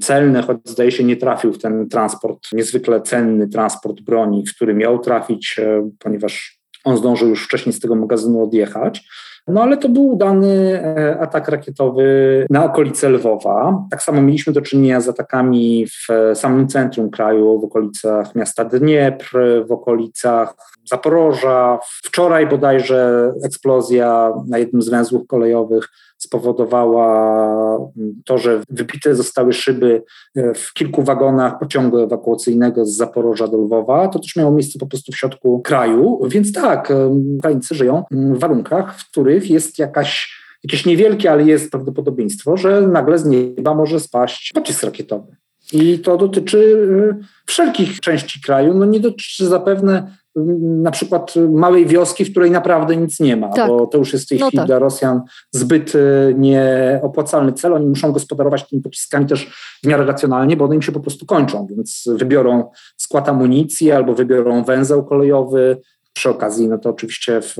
celny, 0.00 0.42
choć 0.42 0.58
zdaje 0.64 0.92
się 0.92 1.04
nie 1.04 1.16
trafił 1.16 1.52
w 1.52 1.58
ten 1.58 1.88
transport, 1.88 2.52
niezwykle 2.52 3.00
cenny 3.00 3.48
transport 3.48 4.00
broni, 4.00 4.44
który 4.44 4.74
miał 4.74 4.98
trafić, 4.98 5.56
e, 5.58 5.90
ponieważ 5.98 6.58
on 6.84 6.96
zdążył 6.96 7.28
już 7.28 7.44
wcześniej 7.44 7.72
z 7.72 7.80
tego 7.80 7.94
magazynu 7.94 8.42
odjechać. 8.42 9.08
No 9.48 9.62
ale 9.62 9.76
to 9.76 9.88
był 9.88 10.08
udany 10.08 10.82
e, 10.82 11.20
atak 11.20 11.48
rakietowy 11.48 12.46
na 12.50 12.64
okolice 12.64 13.08
Lwowa. 13.08 13.86
Tak 13.90 14.02
samo 14.02 14.22
mieliśmy 14.22 14.52
do 14.52 14.60
czynienia 14.60 15.00
z 15.00 15.08
atakami 15.08 15.86
w 15.86 16.10
e, 16.10 16.34
samym 16.34 16.68
centrum 16.68 17.10
kraju, 17.10 17.60
w 17.60 17.64
okolicach 17.64 18.34
miasta 18.34 18.64
Dniepr, 18.64 19.38
w 19.68 19.72
okolicach 19.72 20.54
Zaporoża. 20.84 21.78
Wczoraj 22.04 22.46
bodajże 22.46 23.32
eksplozja 23.44 24.32
na 24.46 24.58
jednym 24.58 24.82
z 24.82 24.88
węzłów 24.88 25.26
kolejowych 25.26 25.88
spowodowała 26.18 27.78
to, 28.24 28.38
że 28.38 28.60
wybite 28.70 29.14
zostały 29.14 29.52
szyby 29.52 30.02
e, 30.36 30.54
w 30.54 30.72
kilku 30.72 31.02
wagonach 31.02 31.58
pociągu 31.58 31.98
ewakuacyjnego 31.98 32.86
z 32.86 32.96
Zaporoża 32.96 33.48
do 33.48 33.58
Lwowa. 33.58 34.08
To 34.08 34.18
też 34.18 34.36
miało 34.36 34.50
miejsce 34.50 34.78
po 34.78 34.86
prostu 34.86 35.12
w 35.12 35.16
środku 35.16 35.60
kraju, 35.60 36.20
więc 36.28 36.52
tak, 36.52 36.92
Ukraińcy 37.36 37.74
żyją 37.74 38.04
w 38.10 38.38
warunkach, 38.38 38.98
w 38.98 39.10
których 39.10 39.50
jest 39.50 39.78
jakaś 39.78 40.38
jakieś 40.64 40.86
niewielkie, 40.86 41.32
ale 41.32 41.44
jest 41.44 41.70
prawdopodobieństwo, 41.70 42.56
że 42.56 42.80
nagle 42.80 43.18
z 43.18 43.24
nieba 43.24 43.74
może 43.74 44.00
spaść 44.00 44.52
pocisk 44.54 44.82
rakietowy. 44.82 45.36
I 45.72 45.98
to 45.98 46.16
dotyczy 46.16 46.58
y, 46.58 47.24
wszelkich 47.46 48.00
części 48.00 48.40
kraju. 48.40 48.74
No 48.74 48.86
nie 48.86 49.00
dotyczy 49.00 49.46
zapewne 49.46 50.16
na 50.82 50.90
przykład 50.90 51.34
małej 51.52 51.86
wioski, 51.86 52.24
w 52.24 52.30
której 52.30 52.50
naprawdę 52.50 52.96
nic 52.96 53.20
nie 53.20 53.36
ma, 53.36 53.48
tak. 53.48 53.68
bo 53.68 53.86
to 53.86 53.98
już 53.98 54.12
jest 54.12 54.24
w 54.24 54.28
tej 54.28 54.38
no 54.38 54.46
chwili 54.46 54.58
tak. 54.58 54.66
dla 54.66 54.78
Rosjan 54.78 55.20
zbyt 55.50 55.94
y, 55.94 56.34
nieopłacalny 56.38 57.52
cel. 57.52 57.74
Oni 57.74 57.86
muszą 57.86 58.12
gospodarować 58.12 58.68
tymi 58.68 58.82
pociskami 58.82 59.26
też 59.26 59.50
w 59.84 59.86
miarę 59.86 60.04
racjonalnie, 60.04 60.56
bo 60.56 60.64
one 60.64 60.74
im 60.74 60.82
się 60.82 60.92
po 60.92 61.00
prostu 61.00 61.26
kończą, 61.26 61.66
więc 61.66 62.04
wybiorą 62.06 62.70
skład 62.96 63.28
amunicji 63.28 63.92
albo 63.92 64.14
wybiorą 64.14 64.64
węzeł 64.64 65.04
kolejowy, 65.04 65.76
przy 66.18 66.30
okazji, 66.30 66.68
no 66.68 66.78
to 66.78 66.90
oczywiście 66.90 67.40
w, 67.40 67.56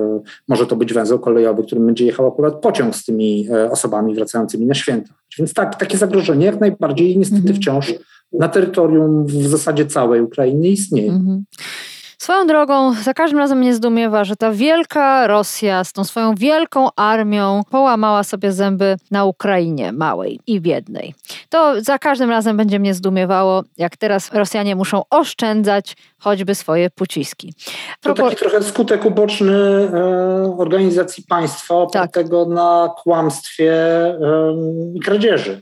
może 0.48 0.66
to 0.66 0.76
być 0.76 0.92
węzeł 0.92 1.18
kolejowy, 1.18 1.62
którym 1.62 1.86
będzie 1.86 2.06
jechał 2.06 2.26
akurat 2.26 2.54
pociąg 2.54 2.96
z 2.96 3.04
tymi 3.04 3.48
e, 3.50 3.70
osobami 3.70 4.14
wracającymi 4.14 4.66
na 4.66 4.74
święta. 4.74 5.14
Więc 5.38 5.54
tak, 5.54 5.74
takie 5.74 5.98
zagrożenie 5.98 6.46
jak 6.46 6.60
najbardziej 6.60 7.18
niestety 7.18 7.40
mhm. 7.40 7.56
wciąż 7.56 7.94
na 8.32 8.48
terytorium 8.48 9.26
w 9.26 9.48
zasadzie 9.48 9.86
całej 9.86 10.20
Ukrainy 10.22 10.68
istnieje. 10.68 11.12
Mhm. 11.12 11.44
Swoją 12.18 12.46
drogą, 12.46 12.94
za 12.94 13.14
każdym 13.14 13.38
razem 13.38 13.58
mnie 13.58 13.74
zdumiewa, 13.74 14.24
że 14.24 14.36
ta 14.36 14.52
wielka 14.52 15.26
Rosja 15.26 15.84
z 15.84 15.92
tą 15.92 16.04
swoją 16.04 16.34
wielką 16.34 16.88
armią 16.96 17.62
połamała 17.70 18.24
sobie 18.24 18.52
zęby 18.52 18.96
na 19.10 19.24
Ukrainie 19.24 19.92
małej 19.92 20.40
i 20.46 20.60
biednej. 20.60 21.14
To 21.48 21.74
za 21.80 21.98
każdym 21.98 22.30
razem 22.30 22.56
będzie 22.56 22.78
mnie 22.78 22.94
zdumiewało, 22.94 23.64
jak 23.76 23.96
teraz 23.96 24.32
Rosjanie 24.32 24.76
muszą 24.76 25.02
oszczędzać 25.10 25.96
choćby 26.18 26.54
swoje 26.54 26.90
pociski. 26.90 27.54
To 28.00 28.14
taki 28.14 28.36
trochę 28.36 28.62
skutek 28.62 29.04
uboczny 29.04 29.54
e, 29.54 30.54
organizacji 30.58 31.24
państwa 31.28 31.74
opartego 31.74 32.44
tak. 32.44 32.54
na 32.54 32.90
kłamstwie 33.02 33.74
e, 33.74 34.16
i 34.94 35.00
kradzieży. 35.00 35.60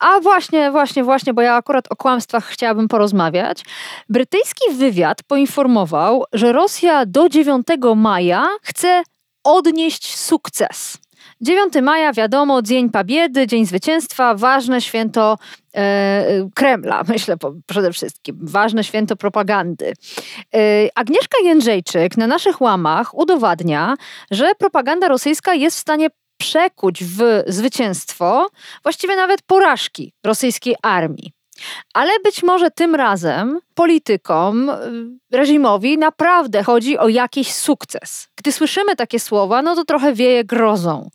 A 0.00 0.20
właśnie, 0.20 0.70
właśnie, 0.70 1.04
właśnie, 1.04 1.34
bo 1.34 1.42
ja 1.42 1.54
akurat 1.54 1.84
o 1.90 1.96
kłamstwach 1.96 2.46
chciałabym 2.46 2.88
porozmawiać. 2.88 3.64
Brytyjski 4.08 4.72
wywiad 4.72 5.22
poinformował, 5.22 6.24
że 6.32 6.52
Rosja 6.52 7.06
do 7.06 7.28
9 7.28 7.66
maja 7.96 8.48
chce 8.62 9.02
odnieść 9.44 10.16
sukces. 10.16 10.98
9 11.40 11.74
maja, 11.82 12.12
wiadomo, 12.12 12.62
Dzień 12.62 12.90
Pabiedy, 12.90 13.46
Dzień 13.46 13.66
Zwycięstwa, 13.66 14.34
ważne 14.34 14.80
święto 14.80 15.38
e, 15.76 16.48
Kremla, 16.54 17.02
myślę 17.08 17.36
po, 17.36 17.52
przede 17.66 17.92
wszystkim, 17.92 18.38
ważne 18.42 18.84
święto 18.84 19.16
propagandy. 19.16 19.92
E, 20.54 20.58
Agnieszka 20.94 21.38
Jędrzejczyk 21.44 22.16
na 22.16 22.26
naszych 22.26 22.60
łamach 22.60 23.18
udowadnia, 23.18 23.96
że 24.30 24.54
propaganda 24.58 25.08
rosyjska 25.08 25.54
jest 25.54 25.76
w 25.76 25.80
stanie 25.80 26.08
przekuć 26.40 27.04
w 27.04 27.42
zwycięstwo, 27.46 28.50
właściwie 28.82 29.16
nawet 29.16 29.42
porażki 29.42 30.12
rosyjskiej 30.24 30.76
armii. 30.82 31.32
Ale 31.94 32.10
być 32.24 32.42
może 32.42 32.70
tym 32.70 32.94
razem 32.94 33.58
politykom, 33.74 34.70
y, 34.70 34.76
reżimowi 35.36 35.98
naprawdę 35.98 36.62
chodzi 36.62 36.98
o 36.98 37.08
jakiś 37.08 37.52
sukces. 37.52 38.28
Gdy 38.36 38.52
słyszymy 38.52 38.96
takie 38.96 39.20
słowa, 39.20 39.62
no 39.62 39.74
to 39.74 39.84
trochę 39.84 40.12
wieje 40.14 40.44
grozą. 40.44 41.10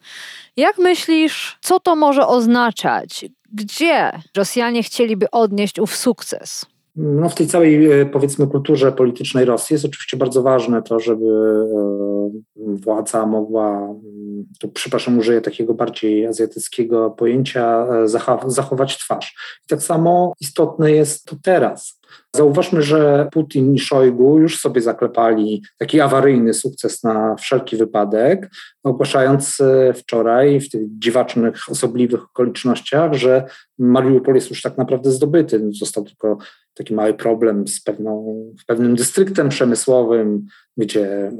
Jak 0.57 0.77
myślisz, 0.77 1.57
co 1.61 1.79
to 1.79 1.95
może 1.95 2.27
oznaczać? 2.27 3.25
Gdzie 3.53 4.11
Rosjanie 4.37 4.83
chcieliby 4.83 5.31
odnieść 5.31 5.79
ów 5.79 5.95
sukces? 5.95 6.65
No 6.95 7.29
w 7.29 7.35
tej 7.35 7.47
całej, 7.47 7.91
e, 7.91 8.05
powiedzmy, 8.05 8.47
kulturze 8.47 8.91
politycznej 8.91 9.45
Rosji 9.45 9.73
jest 9.73 9.85
oczywiście 9.85 10.17
bardzo 10.17 10.41
ważne 10.41 10.81
to, 10.81 10.99
żeby 10.99 11.25
e, 11.25 12.29
władza 12.55 13.25
mogła, 13.25 13.77
mm, 13.77 14.45
tu 14.59 14.67
przepraszam, 14.67 15.17
użyję 15.17 15.41
takiego 15.41 15.73
bardziej 15.73 16.27
azjatyckiego 16.27 17.09
pojęcia, 17.11 17.87
e, 17.87 18.07
zachować 18.47 18.97
twarz. 18.97 19.35
I 19.65 19.67
tak 19.67 19.83
samo 19.83 20.33
istotne 20.39 20.91
jest 20.91 21.25
to 21.25 21.35
teraz. 21.43 21.99
Zauważmy, 22.35 22.81
że 22.81 23.27
Putin 23.31 23.73
i 23.73 23.79
Szojgu 23.79 24.39
już 24.39 24.59
sobie 24.59 24.81
zaklepali 24.81 25.63
taki 25.77 26.01
awaryjny 26.01 26.53
sukces 26.53 27.03
na 27.03 27.35
wszelki 27.35 27.77
wypadek, 27.77 28.49
ogłaszając 28.83 29.57
wczoraj 29.95 30.59
w 30.61 30.69
tych 30.69 30.81
dziwacznych, 30.99 31.69
osobliwych 31.69 32.23
okolicznościach, 32.23 33.13
że 33.13 33.45
Mariupol 33.79 34.35
jest 34.35 34.49
już 34.49 34.61
tak 34.61 34.77
naprawdę 34.77 35.11
zdobyty. 35.11 35.69
Został 35.79 36.03
tylko 36.03 36.37
taki 36.75 36.93
mały 36.93 37.13
problem 37.13 37.67
z 37.67 37.81
pewną, 37.81 38.35
pewnym 38.67 38.95
dystryktem 38.95 39.49
przemysłowym, 39.49 40.45
gdzie 40.77 41.31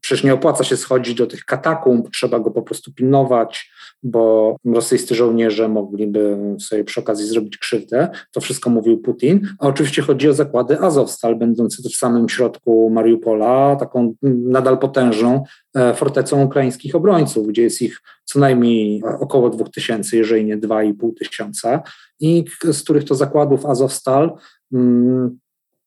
przecież 0.00 0.24
nie 0.24 0.34
opłaca 0.34 0.64
się 0.64 0.76
schodzić 0.76 1.14
do 1.14 1.26
tych 1.26 1.44
katakumb, 1.44 2.10
trzeba 2.10 2.40
go 2.40 2.50
po 2.50 2.62
prostu 2.62 2.92
pilnować, 2.92 3.70
bo 4.02 4.56
rosyjscy 4.64 5.14
żołnierze 5.14 5.68
mogliby 5.68 6.36
sobie 6.60 6.84
przy 6.84 7.00
okazji 7.00 7.26
zrobić 7.26 7.58
krzywdę. 7.58 8.08
To 8.32 8.40
wszystko 8.40 8.70
mówił 8.70 8.98
Putin. 8.98 9.48
A 9.58 9.66
oczywiście 9.66 10.02
chodzi 10.02 10.28
o 10.28 10.34
zakłady 10.34 10.80
Azowstal, 10.80 11.36
będące 11.36 11.82
w 11.82 11.96
samym 11.96 12.28
środku 12.28 12.90
Mariupola, 12.90 13.76
taką 13.76 14.14
nadal 14.22 14.78
potężną 14.78 15.44
e, 15.76 15.94
fortecą 15.94 16.44
ukraińskich 16.44 16.94
obrońców, 16.94 17.46
gdzie 17.46 17.62
jest 17.62 17.82
ich 17.82 18.00
co 18.24 18.38
najmniej 18.38 19.02
około 19.20 19.50
2000, 19.50 20.16
jeżeli 20.16 20.44
nie 20.44 20.58
2,5 20.58 21.14
tysiąca, 21.18 21.82
i 22.20 22.44
z 22.72 22.82
których 22.82 23.04
to 23.04 23.14
zakładów 23.14 23.66
Azowstal 23.66 24.32
mm, 24.72 25.38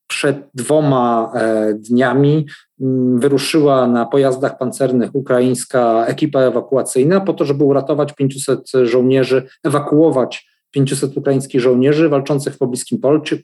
przed 0.08 0.38
dwoma 0.54 1.32
e, 1.36 1.74
dniami 1.74 2.46
mm, 2.82 3.20
wyruszyła 3.20 3.88
na 3.88 4.06
pojazdach 4.06 4.58
pancernych 4.58 5.16
ukraińska 5.16 6.06
ekipa 6.06 6.40
ewakuacyjna 6.40 7.22
po 7.22 7.34
to, 7.34 7.46
żeby 7.46 7.63
uratować 7.63 8.13
500 8.13 8.72
żołnierzy, 8.84 9.48
ewakuować 9.63 10.48
500 10.72 11.18
ukraińskich 11.18 11.62
żołnierzy 11.62 12.10
walczących 12.10 12.54
w 12.54 12.58
pobliskim 12.58 13.00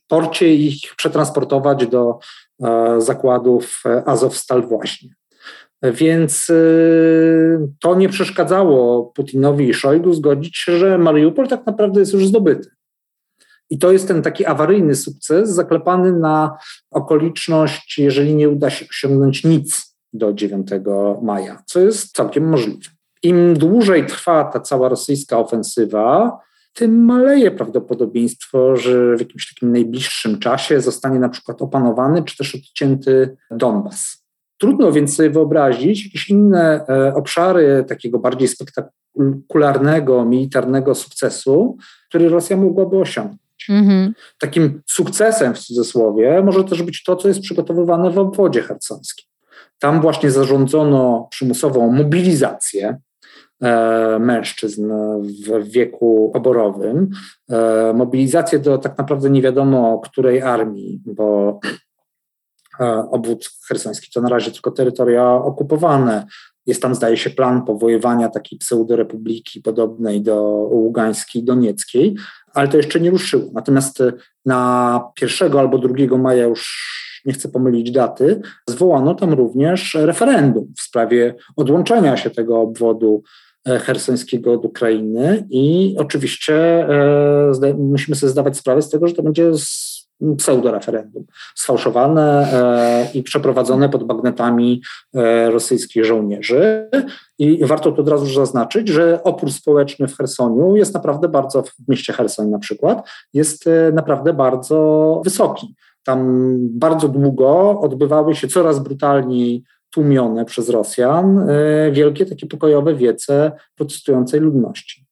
porcie, 0.08 0.56
i 0.56 0.68
ich 0.68 0.96
przetransportować 0.98 1.88
do 1.88 2.20
e, 2.64 3.02
zakładów 3.02 3.84
e, 3.86 4.04
Azowstal 4.08 4.68
właśnie. 4.68 5.10
Więc 5.84 6.52
to 7.80 7.96
nie 7.96 8.10
przeszkadzało 8.10 9.06
Putinowi 9.06 9.70
i 9.70 9.74
Szojgu 9.74 10.14
zgodzić 10.14 10.58
się, 10.58 10.78
że 10.78 10.98
Mariupol 10.98 11.48
tak 11.48 11.66
naprawdę 11.66 12.00
jest 12.00 12.14
już 12.14 12.28
zdobyty. 12.28 12.70
I 13.70 13.80
to 13.80 13.92
jest 13.92 14.08
ten 14.08 14.22
taki 14.22 14.46
awaryjny 14.46 14.96
sukces, 14.96 15.50
zaklepany 15.50 16.12
na 16.20 16.58
okoliczność, 16.92 17.98
jeżeli 17.98 18.36
nie 18.36 18.50
uda 18.50 18.70
się 18.70 18.86
osiągnąć 18.90 19.44
nic 19.44 19.96
do 20.14 20.34
9 20.34 20.68
maja, 21.22 21.64
co 21.66 21.80
jest 21.80 22.16
całkiem 22.16 22.50
możliwe. 22.50 22.90
Im 23.24 23.54
dłużej 23.54 24.06
trwa 24.06 24.44
ta 24.44 24.60
cała 24.60 24.90
rosyjska 24.90 25.40
ofensywa, 25.40 26.40
tym 26.74 27.06
maleje 27.06 27.52
prawdopodobieństwo, 27.52 28.76
że 28.76 29.16
w 29.16 29.20
jakimś 29.20 29.54
takim 29.54 29.72
najbliższym 29.72 30.40
czasie 30.40 30.82
zostanie 30.82 31.20
na 31.20 31.30
przykład 31.30 31.62
opanowany 31.62 32.24
czy 32.24 32.38
też 32.38 32.56
odcięty 32.56 33.38
Donbas. 33.52 34.23
Trudno 34.64 34.92
więc 34.92 35.16
sobie 35.16 35.30
wyobrazić 35.30 36.06
jakieś 36.06 36.30
inne 36.30 36.86
e, 36.88 37.14
obszary 37.14 37.86
takiego 37.88 38.20
bardziej 38.20 38.48
spektakularnego, 38.48 40.26
militarnego 40.26 40.96
sukcesu, 40.96 41.78
który 42.10 42.30
Rosja 42.30 42.58
mogłaby 42.58 42.98
osiągnąć. 42.98 43.68
Mhm. 43.70 44.14
Takim 44.40 44.82
sukcesem 44.90 45.54
w 45.54 45.60
cudzysłowie 45.60 46.42
może 46.44 46.64
też 46.64 46.84
być 46.84 47.04
to, 47.04 47.16
co 47.16 47.28
jest 47.28 47.40
przygotowywane 47.40 48.12
w 48.12 48.18
obwodzie 48.18 48.62
hercońskim. 48.62 49.26
Tam 49.80 50.02
właśnie 50.02 50.32
zarządzono 50.32 51.28
przymusową 51.32 51.92
mobilizację 51.92 52.98
e, 53.62 54.20
mężczyzn 54.20 54.92
w 55.46 55.72
wieku 55.72 56.32
oborowym. 56.36 57.10
E, 57.50 57.94
mobilizację 57.94 58.60
do 58.60 58.78
tak 58.78 58.98
naprawdę 58.98 59.30
nie 59.30 59.42
wiadomo 59.42 60.00
której 60.00 60.42
armii, 60.42 61.02
bo 61.06 61.60
obwód 63.12 63.50
hersoński 63.68 64.12
to 64.14 64.22
na 64.22 64.30
razie 64.30 64.52
tylko 64.52 64.72
terytoria 64.72 65.34
okupowane. 65.34 66.26
Jest 66.66 66.82
tam, 66.82 66.96
zdaje 66.96 67.18
się, 67.18 67.30
plan 67.30 67.66
powoływania 67.66 68.30
takiej 68.30 68.60
pseudorepubliki 68.60 69.62
podobnej 69.62 70.22
do 70.22 70.42
Ługańskiej, 70.72 71.44
Donieckiej, 71.44 72.16
ale 72.54 72.68
to 72.68 72.78
jeszcze 72.78 73.00
nie 73.00 73.10
ruszyło. 73.10 73.52
Natomiast 73.54 74.02
e, 74.02 74.14
na 74.46 75.02
1 75.22 75.58
albo 75.58 75.78
2 75.78 76.18
maja 76.18 76.44
już 76.44 76.94
nie 77.26 77.34
chcę 77.34 77.50
pomylić 77.50 77.92
daty, 77.92 78.42
zwołano 78.70 79.16
tam 79.16 79.34
również 79.34 79.98
referendum 80.00 80.74
w 80.78 80.82
sprawie 80.82 81.36
odłączenia 81.56 82.18
się 82.18 82.30
tego 82.30 82.62
obwodu 82.62 83.24
e, 83.68 83.80
hersońskiego 83.80 84.54
od 84.54 84.66
Ukrainy 84.66 85.48
i 85.50 85.96
oczywiście 86.00 86.56
e, 86.90 87.74
musimy 87.78 88.16
sobie 88.16 88.30
zdawać 88.30 88.58
sprawę 88.58 88.82
z 88.82 88.90
tego, 88.90 89.08
że 89.08 89.14
to 89.14 89.24
będzie 89.24 89.52
pseudoreferendum, 90.38 91.26
sfałszowane 91.56 92.54
e, 92.54 93.08
i 93.14 93.24
przeprowadzone 93.24 93.90
pod 93.90 94.04
bagnetami 94.04 94.82
e, 95.14 95.52
rosyjskich 95.52 96.06
żołnierzy. 96.06 96.90
I 97.40 97.66
warto 97.66 97.92
tu 97.92 98.02
od 98.02 98.10
razu 98.10 98.26
zaznaczyć, 98.26 98.88
że 98.88 99.24
opór 99.24 99.52
społeczny 99.52 100.08
w 100.08 100.18
Hersoniu 100.18 100.76
jest 100.76 100.94
naprawdę 100.94 101.28
bardzo, 101.28 101.64
w 101.64 101.74
mieście 101.88 102.14
Hersoń 102.14 102.50
na 102.50 102.60
przykład, 102.60 103.10
jest 103.34 103.68
e, 103.68 103.92
naprawdę 103.92 104.34
bardzo 104.34 105.22
wysoki. 105.24 105.76
Tam 106.04 106.58
bardzo 106.70 107.08
długo 107.08 107.80
odbywały 107.80 108.36
się 108.36 108.48
coraz 108.48 108.80
brutalniej 108.80 109.64
tłumione 109.90 110.46
przez 110.46 110.70
Rosjan 110.70 111.48
wielkie 111.92 112.26
takie 112.26 112.48
pokojowe 112.48 112.96
wiece 112.96 113.52
protestującej 113.76 114.40
ludności. 114.40 115.06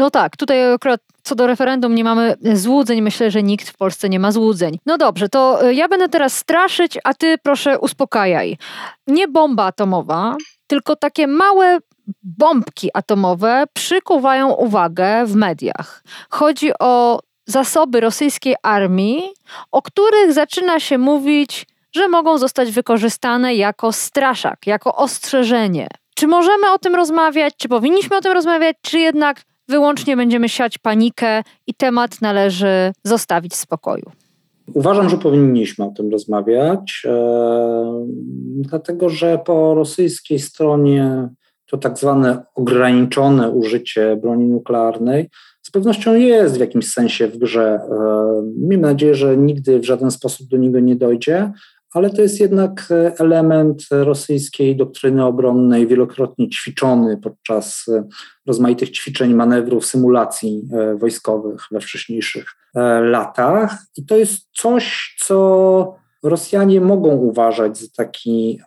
No 0.00 0.10
tak, 0.10 0.36
tutaj 0.36 0.72
akurat 0.72 1.00
co 1.22 1.34
do 1.34 1.46
referendum 1.46 1.94
nie 1.94 2.04
mamy 2.04 2.34
złudzeń. 2.54 3.02
Myślę, 3.02 3.30
że 3.30 3.42
nikt 3.42 3.68
w 3.68 3.76
Polsce 3.76 4.08
nie 4.08 4.20
ma 4.20 4.32
złudzeń. 4.32 4.78
No 4.86 4.98
dobrze, 4.98 5.28
to 5.28 5.64
e, 5.66 5.74
ja 5.74 5.88
będę 5.88 6.08
teraz 6.08 6.36
straszyć, 6.36 6.98
a 7.04 7.14
ty 7.14 7.38
proszę 7.42 7.78
uspokajaj. 7.78 8.56
Nie 9.06 9.28
bomba 9.28 9.64
atomowa, 9.64 10.36
tylko 10.66 10.96
takie 10.96 11.26
małe 11.26 11.78
bombki 12.22 12.90
atomowe 12.94 13.64
przykuwają 13.72 14.52
uwagę 14.52 15.26
w 15.26 15.34
mediach. 15.34 16.02
Chodzi 16.30 16.70
o 16.80 17.20
zasoby 17.46 18.00
rosyjskiej 18.00 18.54
armii, 18.62 19.22
o 19.72 19.82
których 19.82 20.32
zaczyna 20.32 20.80
się 20.80 20.98
mówić, 20.98 21.66
że 21.92 22.08
mogą 22.08 22.38
zostać 22.38 22.70
wykorzystane 22.70 23.54
jako 23.54 23.92
straszak, 23.92 24.66
jako 24.66 24.96
ostrzeżenie. 24.96 25.88
Czy 26.14 26.26
możemy 26.26 26.70
o 26.70 26.78
tym 26.78 26.94
rozmawiać? 26.94 27.54
Czy 27.56 27.68
powinniśmy 27.68 28.16
o 28.16 28.20
tym 28.20 28.32
rozmawiać? 28.32 28.76
Czy 28.82 28.98
jednak 28.98 29.49
wyłącznie 29.70 30.16
będziemy 30.16 30.48
siać 30.48 30.78
panikę 30.78 31.42
i 31.66 31.74
temat 31.74 32.22
należy 32.22 32.92
zostawić 33.04 33.52
w 33.52 33.56
spokoju. 33.56 34.04
Uważam, 34.74 35.08
że 35.08 35.16
powinniśmy 35.16 35.84
o 35.84 35.90
tym 35.90 36.10
rozmawiać, 36.10 37.02
e, 37.06 38.06
dlatego 38.56 39.08
że 39.08 39.38
po 39.38 39.74
rosyjskiej 39.74 40.38
stronie 40.38 41.28
to 41.66 41.78
tak 41.78 41.98
zwane 41.98 42.42
ograniczone 42.54 43.50
użycie 43.50 44.16
broni 44.16 44.44
nuklearnej 44.44 45.28
z 45.62 45.70
pewnością 45.70 46.14
jest 46.14 46.56
w 46.56 46.60
jakimś 46.60 46.92
sensie 46.92 47.28
w 47.28 47.38
grze. 47.38 47.80
E, 47.90 48.42
miejmy 48.58 48.88
nadzieję, 48.88 49.14
że 49.14 49.36
nigdy 49.36 49.80
w 49.80 49.84
żaden 49.84 50.10
sposób 50.10 50.48
do 50.48 50.56
niego 50.56 50.80
nie 50.80 50.96
dojdzie, 50.96 51.52
ale 51.92 52.10
to 52.10 52.22
jest 52.22 52.40
jednak 52.40 52.88
e, 52.90 53.12
element 53.18 53.82
rosyjskiej 53.90 54.76
doktryny 54.76 55.24
obronnej, 55.24 55.86
wielokrotnie 55.86 56.48
ćwiczony 56.48 57.16
podczas 57.16 57.84
e, 57.88 58.04
rozmaitych 58.46 58.90
ćwiczeń, 58.90 59.34
manewrów, 59.34 59.86
symulacji 59.86 60.62
e, 60.72 60.96
wojskowych 60.96 61.66
we 61.70 61.80
wcześniejszych 61.80 62.56
latach. 63.02 63.76
I 63.96 64.06
to 64.06 64.16
jest 64.16 64.48
coś, 64.52 65.16
co 65.20 65.94
Rosjanie 66.22 66.80
mogą 66.80 67.08
uważać 67.16 67.78
za 67.78 67.86
taki 67.96 68.60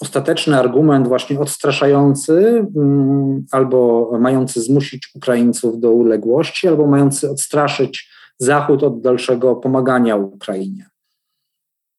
ostateczny 0.00 0.58
argument, 0.58 1.08
właśnie 1.08 1.40
odstraszający, 1.40 2.66
mm, 2.76 3.46
albo 3.50 4.10
mający 4.20 4.60
zmusić 4.60 5.10
Ukraińców 5.14 5.80
do 5.80 5.90
uległości, 5.90 6.68
albo 6.68 6.86
mający 6.86 7.30
odstraszyć 7.30 8.10
Zachód 8.38 8.82
od 8.82 9.00
dalszego 9.00 9.56
pomagania 9.56 10.16
Ukrainie. 10.16 10.89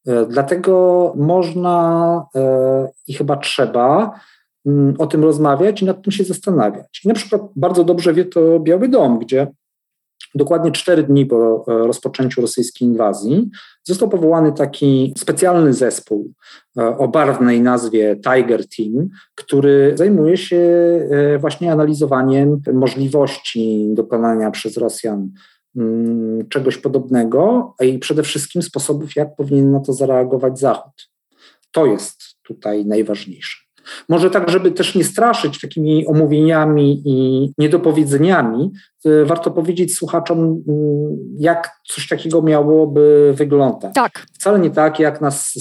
E, 0.07 0.25
dlatego 0.25 1.13
można 1.17 2.25
e, 2.35 2.89
i 3.07 3.13
chyba 3.13 3.37
trzeba 3.37 4.19
mm, 4.65 4.95
o 4.97 5.07
tym 5.07 5.23
rozmawiać 5.23 5.81
i 5.81 5.85
nad 5.85 6.03
tym 6.03 6.11
się 6.11 6.23
zastanawiać. 6.23 7.01
I 7.05 7.07
na 7.07 7.13
przykład 7.13 7.41
bardzo 7.55 7.83
dobrze 7.83 8.13
wie 8.13 8.25
to 8.25 8.59
Biały 8.59 8.87
Dom, 8.87 9.19
gdzie 9.19 9.47
dokładnie 10.35 10.71
cztery 10.71 11.03
dni 11.03 11.25
po 11.25 11.65
e, 11.67 11.87
rozpoczęciu 11.87 12.41
rosyjskiej 12.41 12.87
inwazji 12.87 13.49
został 13.83 14.09
powołany 14.09 14.51
taki 14.53 15.13
specjalny 15.17 15.73
zespół 15.73 16.33
o 16.97 17.07
barwnej 17.07 17.61
nazwie 17.61 18.15
Tiger 18.15 18.67
Team, 18.69 19.09
który 19.35 19.93
zajmuje 19.95 20.37
się 20.37 20.61
właśnie 21.39 21.71
analizowaniem 21.71 22.61
możliwości 22.73 23.87
dokonania 23.93 24.51
przez 24.51 24.77
Rosjan 24.77 25.29
czegoś 26.49 26.77
podobnego, 26.77 27.73
i 27.81 27.99
przede 27.99 28.23
wszystkim 28.23 28.61
sposobów, 28.61 29.15
jak 29.15 29.35
powinien 29.35 29.71
na 29.71 29.79
to 29.79 29.93
zareagować 29.93 30.59
Zachód. 30.59 31.09
To 31.71 31.85
jest 31.85 32.21
tutaj 32.43 32.85
najważniejsze. 32.85 33.57
Może 34.09 34.29
tak, 34.29 34.49
żeby 34.49 34.71
też 34.71 34.95
nie 34.95 35.03
straszyć 35.03 35.61
takimi 35.61 36.07
omówieniami 36.07 37.01
i 37.05 37.49
niedopowiedzeniami, 37.57 38.71
y, 39.05 39.25
warto 39.25 39.51
powiedzieć 39.51 39.95
słuchaczom, 39.95 40.39
mm, 40.39 41.17
jak 41.39 41.71
coś 41.87 42.07
takiego 42.07 42.41
miałoby 42.41 43.33
wyglądać. 43.37 43.93
Tak. 43.93 44.25
Wcale 44.33 44.59
nie 44.59 44.69
tak, 44.69 44.99
jak 44.99 45.21
nas 45.21 45.53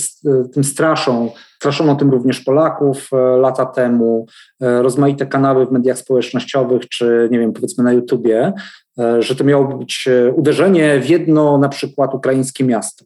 tym 0.53 0.64
straszą. 0.64 1.31
Straszono 1.61 1.96
tym 1.96 2.11
również 2.11 2.40
Polaków 2.40 3.09
e, 3.12 3.16
lata 3.16 3.66
temu, 3.66 4.27
e, 4.62 4.83
rozmaite 4.83 5.27
kanały 5.27 5.66
w 5.66 5.70
mediach 5.70 5.99
społecznościowych, 5.99 6.88
czy 6.88 7.29
nie 7.31 7.38
wiem, 7.38 7.53
powiedzmy 7.53 7.85
na 7.85 7.92
YouTubie, 7.92 8.53
e, 8.99 9.23
że 9.23 9.37
to 9.37 9.44
miało 9.44 9.79
być 9.79 10.09
uderzenie 10.37 11.01
w 11.01 11.09
jedno 11.09 11.59
na 11.59 11.68
przykład 11.68 12.14
ukraińskie 12.14 12.64
miasto. 12.64 13.05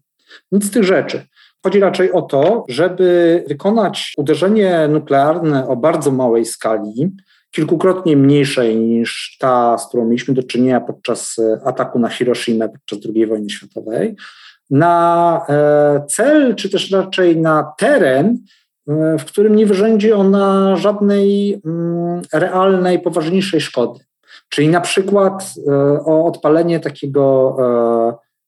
Nic 0.53 0.65
z 0.65 0.71
tych 0.71 0.85
rzeczy. 0.85 1.27
Chodzi 1.63 1.81
raczej 1.81 2.13
o 2.13 2.23
to, 2.23 2.65
żeby 2.69 3.45
wykonać 3.49 4.15
uderzenie 4.17 4.89
nuklearne 4.89 5.69
o 5.69 5.77
bardzo 5.77 6.11
małej 6.11 6.45
skali, 6.45 7.11
kilkukrotnie 7.51 8.17
mniejszej 8.17 8.77
niż 8.77 9.37
ta, 9.41 9.79
z 9.79 9.89
którą 9.89 10.05
mieliśmy 10.05 10.35
do 10.35 10.43
czynienia 10.43 10.81
podczas 10.81 11.37
ataku 11.65 11.99
na 11.99 12.09
Hiroshima 12.09 12.69
podczas 12.69 12.99
II 13.15 13.27
wojny 13.27 13.51
światowej, 13.51 14.17
na 14.75 15.41
e, 15.49 16.05
cel, 16.09 16.55
czy 16.55 16.71
też 16.71 16.91
raczej 16.91 17.37
na 17.37 17.73
teren, 17.79 18.39
e, 18.89 19.19
w 19.19 19.25
którym 19.25 19.57
nie 19.57 19.67
wyrzędzi 19.67 20.13
ona 20.13 20.77
żadnej 20.77 21.61
mm, 21.65 22.23
realnej, 22.33 23.01
poważniejszej 23.01 23.61
szkody. 23.61 24.01
Czyli 24.49 24.69
na 24.69 24.81
przykład 24.81 25.55
o 26.05 26.27
odpalenie 26.27 26.81
takiego 26.81 27.57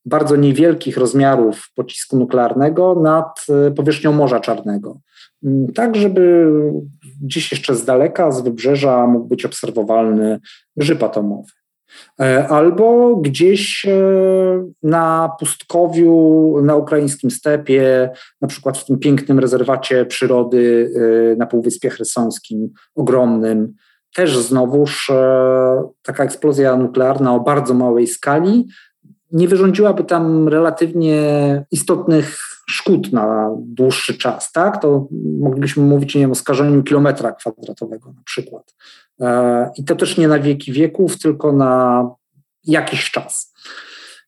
bardzo 0.07 0.37
niewielkich 0.37 0.97
rozmiarów 0.97 1.71
pocisku 1.75 2.17
nuklearnego 2.17 2.95
nad 2.95 3.47
e, 3.49 3.71
powierzchnią 3.71 4.12
Morza 4.12 4.41
Czarnego. 4.41 4.99
Mm, 5.45 5.73
tak, 5.73 5.97
żeby 5.97 6.51
gdzieś 7.23 7.53
jeszcze 7.53 7.75
z 7.75 7.85
daleka, 7.85 8.33
z 8.33 8.41
wybrzeża 8.41 9.07
mógł 9.07 9.27
być 9.27 9.45
obserwowalny 9.45 10.41
grzyb 10.77 11.03
atomowy. 11.03 11.53
E, 12.20 12.49
albo 12.49 13.16
gdzieś 13.16 13.85
e, 13.85 13.99
na 14.83 15.31
pustkowiu, 15.38 16.55
na 16.62 16.77
ukraińskim 16.77 17.31
stepie, 17.31 18.11
na 18.40 18.49
przykład 18.49 18.79
w 18.79 18.85
tym 18.85 18.99
pięknym 18.99 19.38
rezerwacie 19.38 20.07
przyrody 20.07 20.92
na 21.38 21.46
Półwyspie 21.46 21.90
Chersonskim, 21.90 22.68
ogromnym, 22.94 23.75
też 24.14 24.38
znowuż 24.38 25.11
taka 26.03 26.25
eksplozja 26.25 26.77
nuklearna 26.77 27.35
o 27.35 27.40
bardzo 27.40 27.75
małej 27.75 28.07
skali, 28.07 28.66
nie 29.33 29.49
wyrządziłaby 29.49 30.05
tam 30.05 30.49
relatywnie 30.49 31.64
istotnych 31.70 32.38
szkód 32.68 33.12
na 33.12 33.51
dłuższy 33.59 34.18
czas, 34.18 34.53
tak? 34.53 34.83
To 34.83 35.09
moglibyśmy 35.40 35.83
mówić 35.83 36.14
nie 36.14 36.20
wiem, 36.20 36.31
o 36.31 36.35
skażeniu 36.35 36.83
kilometra 36.83 37.33
kwadratowego 37.33 38.12
na 38.12 38.22
przykład. 38.25 38.75
E, 39.21 39.71
I 39.77 39.85
to 39.85 39.97
też 39.97 40.19
nie 40.19 40.29
na 40.29 40.39
wieki 40.39 40.73
wieków, 40.73 41.19
tylko 41.19 41.53
na 41.53 42.05
jakiś 42.65 43.11
czas. 43.11 43.55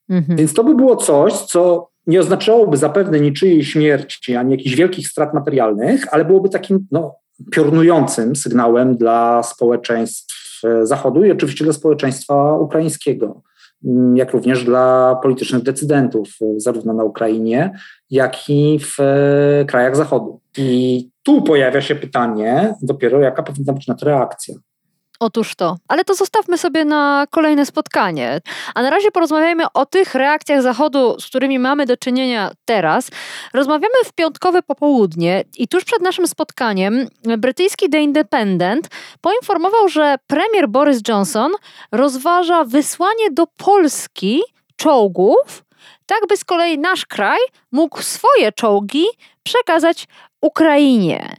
Mhm. 0.09 0.39
Więc 0.39 0.55
to 0.55 0.65
by 0.65 0.75
było 0.75 0.97
coś, 0.97 1.33
co 1.33 1.91
nie 2.07 2.21
oznaczałoby 2.21 2.77
zapewne 2.77 3.21
niczyjej 3.21 3.65
śmierci, 3.65 4.37
ani 4.37 4.51
jakichś 4.51 4.77
wielkich 4.77 5.09
strat 5.09 5.35
materialnych, 5.35 6.15
ale 6.15 6.25
byłoby 6.25 6.49
takim 6.49 6.87
no, 6.91 7.15
piorunującym 7.51 8.37
sygnałem 8.37 8.97
dla 8.97 9.43
społeczeństw 9.43 10.39
Zachodu 10.83 11.25
i 11.25 11.31
oczywiście 11.31 11.65
dla 11.65 11.73
społeczeństwa 11.73 12.53
ukraińskiego. 12.53 13.43
Mm, 13.85 14.17
jak 14.17 14.33
również 14.33 14.65
dla 14.65 15.17
politycznych 15.23 15.63
decydentów, 15.63 16.29
zarówno 16.57 16.93
na 16.93 17.05
Ukrainie, 17.05 17.79
jak 18.11 18.49
i 18.49 18.79
w 18.79 19.01
e, 19.01 19.65
krajach 19.65 19.97
Zachodu. 19.97 20.41
I 20.57 21.09
tu 21.23 21.43
pojawia 21.43 21.81
się 21.81 21.95
pytanie 21.95 22.75
dopiero, 22.83 23.21
jaka 23.21 23.43
powinna 23.43 23.73
być 23.73 23.87
na 23.87 23.95
to 23.95 24.07
reakcja. 24.07 24.55
Otóż 25.21 25.55
to. 25.55 25.77
Ale 25.89 26.05
to 26.05 26.15
zostawmy 26.15 26.59
sobie 26.59 26.85
na 26.85 27.27
kolejne 27.31 27.67
spotkanie. 27.67 28.41
A 28.75 28.83
na 28.83 28.91
razie 28.91 29.11
porozmawiajmy 29.11 29.65
o 29.75 29.87
tych 29.87 30.15
reakcjach 30.15 30.63
Zachodu, 30.63 31.17
z 31.21 31.27
którymi 31.27 31.59
mamy 31.59 31.87
do 31.87 31.97
czynienia 31.97 32.51
teraz. 32.65 33.11
Rozmawiamy 33.55 33.95
w 34.05 34.13
piątkowe 34.13 34.63
popołudnie 34.63 35.45
i 35.57 35.69
tuż 35.69 35.85
przed 35.85 36.03
naszym 36.03 36.27
spotkaniem 36.27 37.09
brytyjski 37.39 37.91
The 37.91 38.01
Independent 38.01 38.89
poinformował, 39.21 39.89
że 39.89 40.17
premier 40.27 40.69
Boris 40.69 41.01
Johnson 41.09 41.53
rozważa 41.93 42.65
wysłanie 42.65 43.31
do 43.31 43.47
Polski 43.47 44.43
czołgów, 44.77 45.65
tak 46.07 46.19
by 46.29 46.37
z 46.37 46.45
kolei 46.45 46.79
nasz 46.79 47.07
kraj 47.07 47.39
mógł 47.73 48.03
swoje 48.03 48.53
czołgi 48.53 49.05
przekazać 49.43 50.07
Ukrainie. 50.41 51.37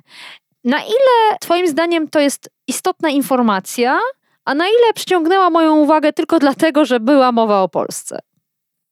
Na 0.63 0.77
ile 0.83 1.37
Twoim 1.41 1.67
zdaniem 1.67 2.09
to 2.09 2.19
jest 2.19 2.49
istotna 2.69 3.09
informacja, 3.09 3.99
a 4.45 4.55
na 4.55 4.65
ile 4.65 4.93
przyciągnęła 4.95 5.49
moją 5.49 5.77
uwagę 5.77 6.13
tylko 6.13 6.39
dlatego, 6.39 6.85
że 6.85 6.99
była 6.99 7.31
mowa 7.31 7.61
o 7.61 7.69
Polsce? 7.69 8.19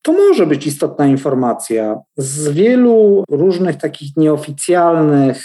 To 0.02 0.12
może 0.12 0.46
być 0.46 0.66
istotna 0.66 1.06
informacja. 1.06 1.96
Z 2.16 2.48
wielu 2.48 3.24
różnych 3.30 3.76
takich 3.76 4.16
nieoficjalnych 4.16 5.44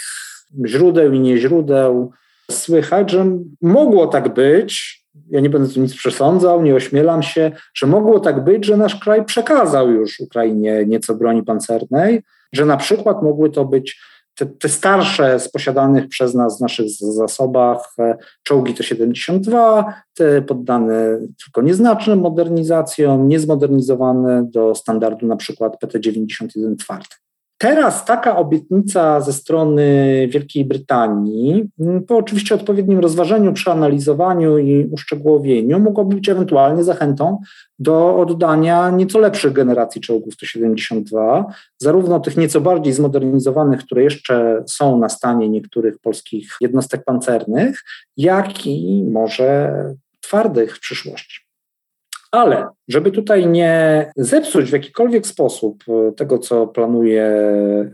źródeł 0.66 1.12
i 1.12 1.20
nieźródeł 1.20 2.12
słychać, 2.50 3.10
że 3.10 3.26
mogło 3.62 4.06
tak 4.06 4.34
być, 4.34 5.04
ja 5.30 5.40
nie 5.40 5.50
będę 5.50 5.74
tu 5.74 5.80
nic 5.80 5.94
przesądzał, 5.94 6.62
nie 6.62 6.74
ośmielam 6.74 7.22
się, 7.22 7.52
że 7.74 7.86
mogło 7.86 8.20
tak 8.20 8.44
być, 8.44 8.64
że 8.64 8.76
nasz 8.76 8.96
kraj 8.96 9.24
przekazał 9.24 9.90
już 9.90 10.20
Ukrainie 10.20 10.84
nieco 10.86 11.14
broni 11.14 11.42
pancernej, 11.42 12.22
że 12.52 12.66
na 12.66 12.76
przykład 12.76 13.22
mogły 13.22 13.50
to 13.50 13.64
być 13.64 14.00
te, 14.34 14.46
te 14.46 14.68
starsze 14.68 15.40
z 15.40 15.48
posiadanych 15.48 16.08
przez 16.08 16.34
nas 16.34 16.58
w 16.58 16.60
naszych 16.60 16.90
zasobach 16.90 17.94
e, 17.98 18.16
czołgi 18.42 18.74
T-72, 18.74 19.84
te 20.14 20.42
poddane 20.42 21.18
tylko 21.44 21.62
nieznacznym 21.62 22.18
modernizacjom, 22.18 23.28
niezmodernizowane 23.28 24.44
do 24.50 24.74
standardu 24.74 25.26
na 25.26 25.36
przykład 25.36 25.82
PT-91 25.82 26.76
twardy. 26.76 27.23
Teraz 27.58 28.04
taka 28.04 28.36
obietnica 28.36 29.20
ze 29.20 29.32
strony 29.32 29.84
Wielkiej 30.30 30.64
Brytanii, 30.64 31.68
mm, 31.80 32.04
po 32.04 32.16
oczywiście 32.16 32.54
odpowiednim 32.54 32.98
rozważeniu, 32.98 33.52
przeanalizowaniu 33.52 34.58
i 34.58 34.88
uszczegółowieniu, 34.92 35.78
mogłaby 35.78 36.14
być 36.14 36.28
ewentualnie 36.28 36.84
zachętą 36.84 37.38
do 37.78 38.16
oddania 38.16 38.90
nieco 38.90 39.18
lepszych 39.18 39.52
generacji 39.52 40.00
czołgów 40.00 40.36
Tu-72, 40.36 41.44
zarówno 41.78 42.20
tych 42.20 42.36
nieco 42.36 42.60
bardziej 42.60 42.92
zmodernizowanych, 42.92 43.80
które 43.80 44.02
jeszcze 44.02 44.64
są 44.66 44.98
na 44.98 45.08
stanie 45.08 45.48
niektórych 45.48 45.98
polskich 45.98 46.56
jednostek 46.60 47.04
pancernych, 47.04 47.82
jak 48.16 48.66
i 48.66 49.04
może 49.10 49.72
twardych 50.20 50.76
w 50.76 50.80
przyszłości. 50.80 51.43
Ale 52.34 52.66
żeby 52.88 53.10
tutaj 53.10 53.46
nie 53.46 54.12
zepsuć 54.16 54.70
w 54.70 54.72
jakikolwiek 54.72 55.26
sposób 55.26 55.84
e, 55.88 56.12
tego, 56.12 56.38
co 56.38 56.66
planuje 56.66 57.22
e, 57.22 57.88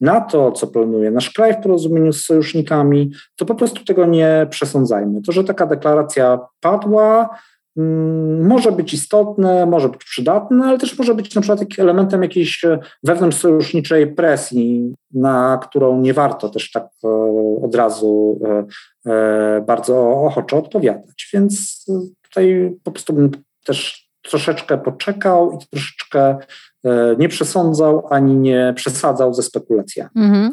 NATO, 0.00 0.52
co 0.52 0.66
planuje 0.66 1.10
nasz 1.10 1.30
kraj 1.30 1.54
w 1.54 1.62
porozumieniu 1.62 2.12
z 2.12 2.24
sojusznikami, 2.24 3.10
to 3.36 3.44
po 3.44 3.54
prostu 3.54 3.84
tego 3.84 4.06
nie 4.06 4.46
przesądzajmy. 4.50 5.22
To, 5.22 5.32
że 5.32 5.44
taka 5.44 5.66
deklaracja 5.66 6.38
padła, 6.60 7.38
mm, 7.76 8.46
może 8.46 8.72
być 8.72 8.94
istotne, 8.94 9.66
może 9.66 9.88
być 9.88 10.04
przydatne, 10.04 10.66
ale 10.66 10.78
też 10.78 10.98
może 10.98 11.14
być 11.14 11.34
na 11.34 11.40
przykład 11.40 11.60
elementem 11.78 12.22
jakiejś 12.22 12.64
e, 12.64 12.78
wewnątrzsojuszniczej 13.02 14.14
presji, 14.14 14.94
na 15.14 15.58
którą 15.62 16.00
nie 16.00 16.14
warto 16.14 16.48
też 16.48 16.70
tak 16.70 16.88
od 17.62 17.74
razu 17.74 18.40
bardzo 19.66 20.10
ochoczo 20.10 20.56
odpowiadać. 20.56 21.30
Więc 21.32 21.84
tutaj 22.34 22.76
po 22.84 22.92
prostu 22.92 23.12
bym 23.12 23.30
też 23.64 24.08
troszeczkę 24.22 24.78
poczekał 24.78 25.52
i 25.52 25.66
troszeczkę 25.70 26.36
e, 26.84 27.16
nie 27.18 27.28
przesądzał 27.28 28.06
ani 28.10 28.36
nie 28.36 28.72
przesadzał 28.76 29.34
ze 29.34 29.42
spekulacjami. 29.42 30.10
Mhm. 30.16 30.50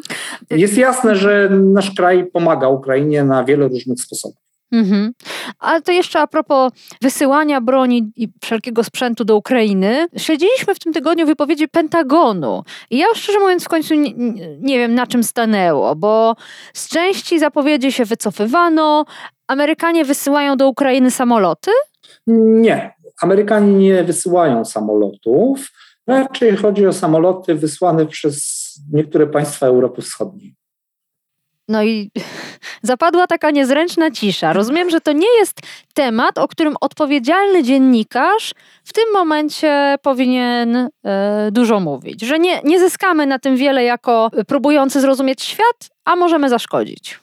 Jest 0.50 0.76
jasne, 0.76 1.16
że 1.16 1.48
nasz 1.50 1.94
kraj 1.94 2.26
pomaga 2.26 2.68
Ukrainie 2.68 3.24
na 3.24 3.44
wiele 3.44 3.68
różnych 3.68 4.00
sposobów. 4.00 4.42
Mhm. 4.72 5.12
Ale 5.58 5.82
to 5.82 5.92
jeszcze 5.92 6.20
a 6.20 6.26
propos 6.26 6.72
wysyłania 7.02 7.60
broni 7.60 8.12
i 8.16 8.28
wszelkiego 8.42 8.84
sprzętu 8.84 9.24
do 9.24 9.36
Ukrainy. 9.36 10.06
Śledziliśmy 10.16 10.74
w 10.74 10.78
tym 10.78 10.92
tygodniu 10.92 11.26
wypowiedzi 11.26 11.68
Pentagonu. 11.68 12.62
I 12.90 12.98
ja 12.98 13.06
szczerze 13.14 13.38
mówiąc 13.38 13.64
w 13.64 13.68
końcu 13.68 13.94
nie, 13.94 14.12
nie 14.60 14.78
wiem 14.78 14.94
na 14.94 15.06
czym 15.06 15.24
stanęło, 15.24 15.96
bo 15.96 16.36
z 16.74 16.88
części 16.88 17.38
zapowiedzi 17.38 17.92
się 17.92 18.04
wycofywano. 18.04 19.04
Amerykanie 19.48 20.04
wysyłają 20.04 20.56
do 20.56 20.68
Ukrainy 20.68 21.10
samoloty? 21.10 21.70
Nie. 22.26 22.94
Amerykanie 23.22 23.78
nie 23.78 24.04
wysyłają 24.04 24.64
samolotów. 24.64 25.72
Raczej 26.06 26.56
chodzi 26.56 26.86
o 26.86 26.92
samoloty 26.92 27.54
wysłane 27.54 28.06
przez 28.06 28.62
niektóre 28.92 29.26
państwa 29.26 29.66
Europy 29.66 30.02
Wschodniej. 30.02 30.54
No 31.68 31.82
i 31.82 32.10
zapadła 32.82 33.26
taka 33.26 33.50
niezręczna 33.50 34.10
cisza. 34.10 34.52
Rozumiem, 34.52 34.90
że 34.90 35.00
to 35.00 35.12
nie 35.12 35.38
jest 35.38 35.60
temat, 35.94 36.38
o 36.38 36.48
którym 36.48 36.74
odpowiedzialny 36.80 37.62
dziennikarz 37.62 38.54
w 38.84 38.92
tym 38.92 39.04
momencie 39.12 39.96
powinien 40.02 40.88
e, 41.04 41.48
dużo 41.52 41.80
mówić. 41.80 42.22
Że 42.22 42.38
nie, 42.38 42.60
nie 42.64 42.80
zyskamy 42.80 43.26
na 43.26 43.38
tym 43.38 43.56
wiele 43.56 43.84
jako 43.84 44.30
próbujący 44.46 45.00
zrozumieć 45.00 45.42
świat, 45.42 45.90
a 46.04 46.16
możemy 46.16 46.48
zaszkodzić. 46.48 47.20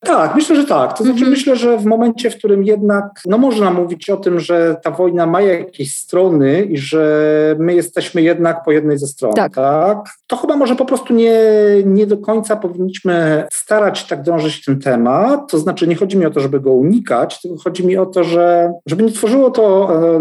Tak, 0.00 0.34
myślę, 0.34 0.56
że 0.56 0.64
tak. 0.64 0.98
To 0.98 1.04
znaczy, 1.04 1.24
mm-hmm. 1.24 1.30
myślę, 1.30 1.56
że 1.56 1.78
w 1.78 1.84
momencie, 1.84 2.30
w 2.30 2.38
którym 2.38 2.64
jednak 2.64 3.04
no 3.26 3.38
można 3.38 3.70
mówić 3.70 4.10
o 4.10 4.16
tym, 4.16 4.40
że 4.40 4.76
ta 4.82 4.90
wojna 4.90 5.26
ma 5.26 5.40
jakieś 5.40 5.96
strony 5.96 6.62
i 6.62 6.78
że 6.78 7.56
my 7.58 7.74
jesteśmy 7.74 8.22
jednak 8.22 8.64
po 8.64 8.72
jednej 8.72 8.98
ze 8.98 9.06
stron, 9.06 9.32
tak. 9.32 9.54
tak? 9.54 9.98
To 10.26 10.36
chyba 10.36 10.56
może 10.56 10.76
po 10.76 10.84
prostu 10.84 11.14
nie, 11.14 11.40
nie 11.84 12.06
do 12.06 12.18
końca 12.18 12.56
powinniśmy 12.56 13.46
starać 13.52 13.98
się 13.98 14.08
tak 14.08 14.22
drążyć 14.22 14.64
ten 14.64 14.80
temat. 14.80 15.50
To 15.50 15.58
znaczy, 15.58 15.86
nie 15.86 15.96
chodzi 15.96 16.16
mi 16.16 16.26
o 16.26 16.30
to, 16.30 16.40
żeby 16.40 16.60
go 16.60 16.72
unikać, 16.72 17.40
tylko 17.40 17.58
chodzi 17.58 17.86
mi 17.86 17.96
o 17.96 18.06
to, 18.06 18.24
że 18.24 18.72
żeby 18.86 19.02
nie 19.02 19.12
tworzyło 19.12 19.50
to 19.50 19.88
e, 20.16 20.18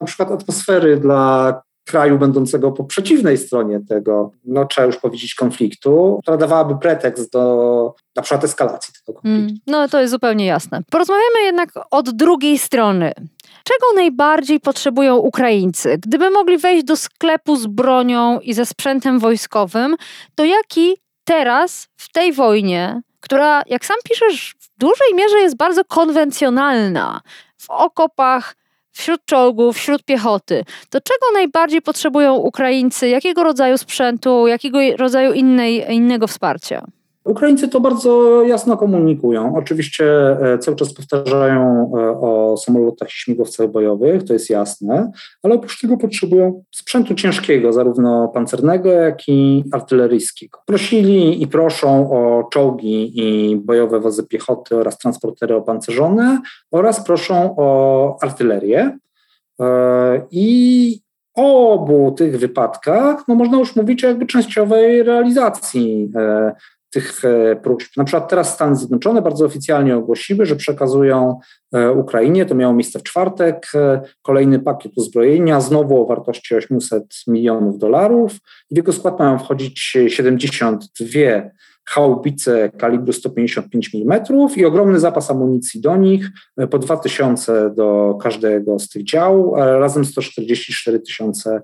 na 0.00 0.06
przykład 0.06 0.32
atmosfery 0.32 0.96
dla 0.96 1.60
kraju 1.88 2.18
będącego 2.18 2.72
po 2.72 2.84
przeciwnej 2.84 3.38
stronie 3.38 3.80
tego, 3.88 4.30
no 4.44 4.64
trzeba 4.64 4.86
już 4.86 4.96
powiedzieć, 4.96 5.34
konfliktu, 5.34 6.18
która 6.22 6.36
dawałaby 6.36 6.78
pretekst 6.78 7.32
do 7.32 7.94
na 8.16 8.22
przykład 8.22 8.44
eskalacji 8.44 8.94
tego 8.94 9.20
konfliktu. 9.20 9.44
Mm, 9.44 9.58
no 9.66 9.88
to 9.88 10.00
jest 10.00 10.10
zupełnie 10.10 10.46
jasne. 10.46 10.80
Porozmawiamy 10.90 11.42
jednak 11.44 11.68
od 11.90 12.10
drugiej 12.10 12.58
strony. 12.58 13.12
Czego 13.64 13.86
najbardziej 13.94 14.60
potrzebują 14.60 15.16
Ukraińcy? 15.16 15.98
Gdyby 16.06 16.30
mogli 16.30 16.58
wejść 16.58 16.84
do 16.84 16.96
sklepu 16.96 17.56
z 17.56 17.66
bronią 17.66 18.40
i 18.40 18.54
ze 18.54 18.66
sprzętem 18.66 19.18
wojskowym, 19.18 19.96
to 20.34 20.44
jaki 20.44 20.96
teraz 21.24 21.88
w 21.96 22.12
tej 22.12 22.32
wojnie, 22.32 23.02
która, 23.20 23.62
jak 23.66 23.84
sam 23.86 23.96
piszesz, 24.04 24.54
w 24.60 24.80
dużej 24.80 25.14
mierze 25.14 25.38
jest 25.38 25.56
bardzo 25.56 25.84
konwencjonalna, 25.84 27.20
w 27.58 27.70
okopach, 27.70 28.56
wśród 28.98 29.24
czołgów, 29.24 29.76
wśród 29.76 30.02
piechoty, 30.02 30.64
to 30.90 31.00
czego 31.00 31.26
najbardziej 31.34 31.82
potrzebują 31.82 32.34
Ukraińcy? 32.34 33.08
Jakiego 33.08 33.44
rodzaju 33.44 33.78
sprzętu, 33.78 34.46
jakiego 34.46 34.78
rodzaju 34.96 35.32
innej, 35.32 35.94
innego 35.94 36.26
wsparcia? 36.26 36.86
Ukraińcy 37.28 37.68
to 37.68 37.80
bardzo 37.80 38.42
jasno 38.42 38.76
komunikują. 38.76 39.56
Oczywiście 39.56 40.04
e, 40.40 40.58
cały 40.58 40.76
czas 40.76 40.94
powtarzają 40.94 41.92
e, 41.96 42.20
o 42.20 42.56
samolotach 42.56 43.08
i 43.08 43.12
śmigłowcach 43.12 43.70
bojowych, 43.70 44.24
to 44.24 44.32
jest 44.32 44.50
jasne, 44.50 45.10
ale 45.42 45.54
oprócz 45.54 45.80
tego 45.80 45.96
potrzebują 45.96 46.64
sprzętu 46.74 47.14
ciężkiego, 47.14 47.72
zarówno 47.72 48.28
pancernego, 48.28 48.90
jak 48.90 49.28
i 49.28 49.64
artyleryjskiego. 49.72 50.58
Prosili 50.66 51.42
i 51.42 51.46
proszą 51.46 52.10
o 52.10 52.48
czołgi 52.52 53.20
i 53.20 53.56
bojowe 53.56 54.00
wozy 54.00 54.26
piechoty 54.26 54.76
oraz 54.76 54.98
transportery 54.98 55.54
opancerzone 55.54 56.40
oraz 56.70 57.04
proszą 57.04 57.54
o 57.58 58.16
artylerię. 58.22 58.98
E, 59.60 60.26
I 60.30 61.00
o 61.34 61.72
obu 61.72 62.12
tych 62.12 62.38
wypadkach 62.38 63.28
no 63.28 63.34
można 63.34 63.58
już 63.58 63.76
mówić 63.76 64.04
o 64.04 64.08
jakby 64.08 64.26
częściowej 64.26 65.02
realizacji 65.02 66.10
tych 66.90 67.24
e, 67.24 67.56
próśb. 67.56 67.96
Na 67.96 68.04
przykład 68.04 68.30
teraz 68.30 68.54
Stany 68.54 68.76
Zjednoczone 68.76 69.22
bardzo 69.22 69.44
oficjalnie 69.44 69.96
ogłosiły, 69.96 70.46
że 70.46 70.56
przekazują 70.56 71.40
e, 71.72 71.92
Ukrainie, 71.92 72.46
to 72.46 72.54
miało 72.54 72.74
miejsce 72.74 72.98
w 72.98 73.02
czwartek, 73.02 73.66
e, 73.74 74.00
kolejny 74.22 74.58
pakiet 74.58 74.92
uzbrojenia, 74.96 75.60
znowu 75.60 76.02
o 76.02 76.06
wartości 76.06 76.54
800 76.54 77.04
milionów 77.26 77.78
dolarów. 77.78 78.32
W 78.70 78.76
jego 78.76 78.92
skład 78.92 79.18
mają 79.18 79.38
wchodzić 79.38 79.96
72 80.08 81.50
haubice 81.88 82.70
kalibru 82.78 83.12
155 83.12 83.90
mm 83.94 84.20
i 84.56 84.64
ogromny 84.64 85.00
zapas 85.00 85.30
amunicji 85.30 85.80
do 85.80 85.96
nich, 85.96 86.30
po 86.70 86.78
2000 86.78 87.70
do 87.74 88.18
każdego 88.22 88.78
z 88.78 88.88
tych 88.88 89.04
dział, 89.04 89.54
razem 89.56 90.04
144 90.04 91.00
tysiące 91.00 91.62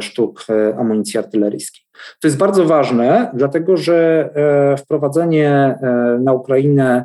sztuk 0.00 0.46
amunicji 0.78 1.18
artyleryjskiej. 1.18 1.82
To 2.20 2.28
jest 2.28 2.36
bardzo 2.36 2.64
ważne, 2.64 3.30
dlatego 3.34 3.76
że 3.76 4.28
e, 4.34 4.76
wprowadzenie 4.76 5.48
e, 5.48 6.18
na 6.22 6.32
Ukrainę 6.32 6.96
e, 6.96 7.04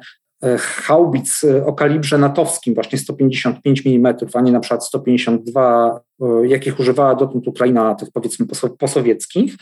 haubic 0.60 1.42
o 1.66 1.74
kalibrze 1.74 2.18
natowskim, 2.18 2.74
właśnie 2.74 2.98
155 2.98 3.84
mm, 3.86 4.16
a 4.34 4.42
nie 4.42 4.52
na 4.52 4.60
przykład 4.60 4.86
152, 4.86 6.00
jakich 6.44 6.80
używała 6.80 7.16
dotąd 7.16 7.48
Ukraina, 7.48 7.96
tych 7.96 8.12
powiedzmy 8.12 8.46
posowieckich, 8.80 9.56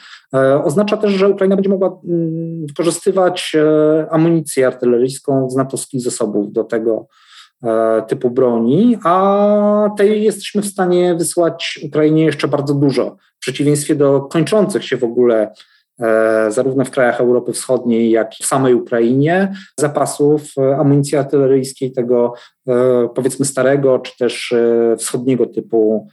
oznacza 0.63 0.97
też, 0.97 1.11
że 1.11 1.29
Ukraina 1.29 1.55
będzie 1.55 1.69
mogła 1.69 1.87
mm, 1.87 2.65
wykorzystywać 2.67 3.55
amunicję 4.09 4.67
artyleryjską 4.67 5.49
z 5.49 5.55
natowskich 5.55 6.01
zasobów 6.01 6.51
do 6.51 6.63
tego 6.63 7.07
typu 8.07 8.29
broni, 8.29 8.97
a 9.03 9.89
tej 9.97 10.23
jesteśmy 10.23 10.61
w 10.61 10.65
stanie 10.67 11.15
wysłać 11.15 11.79
Ukrainie 11.83 12.25
jeszcze 12.25 12.47
bardzo 12.47 12.73
dużo 12.73 13.17
przeciwieństwie 13.43 13.95
do 13.95 14.21
kończących 14.21 14.85
się 14.85 14.97
w 14.97 15.03
ogóle 15.03 15.35
e, 15.41 15.53
zarówno 16.49 16.85
w 16.85 16.91
krajach 16.91 17.21
Europy 17.21 17.53
Wschodniej, 17.53 18.11
jak 18.11 18.39
i 18.39 18.43
w 18.43 18.47
samej 18.47 18.73
Ukrainie, 18.73 19.53
zapasów 19.79 20.41
e, 20.57 20.77
amunicji 20.77 21.17
artyleryjskiej 21.17 21.91
tego 21.91 22.33
e, 22.67 22.73
powiedzmy 23.15 23.45
starego, 23.45 23.99
czy 23.99 24.17
też 24.17 24.53
wschodniego 24.97 25.45
typu 25.45 26.07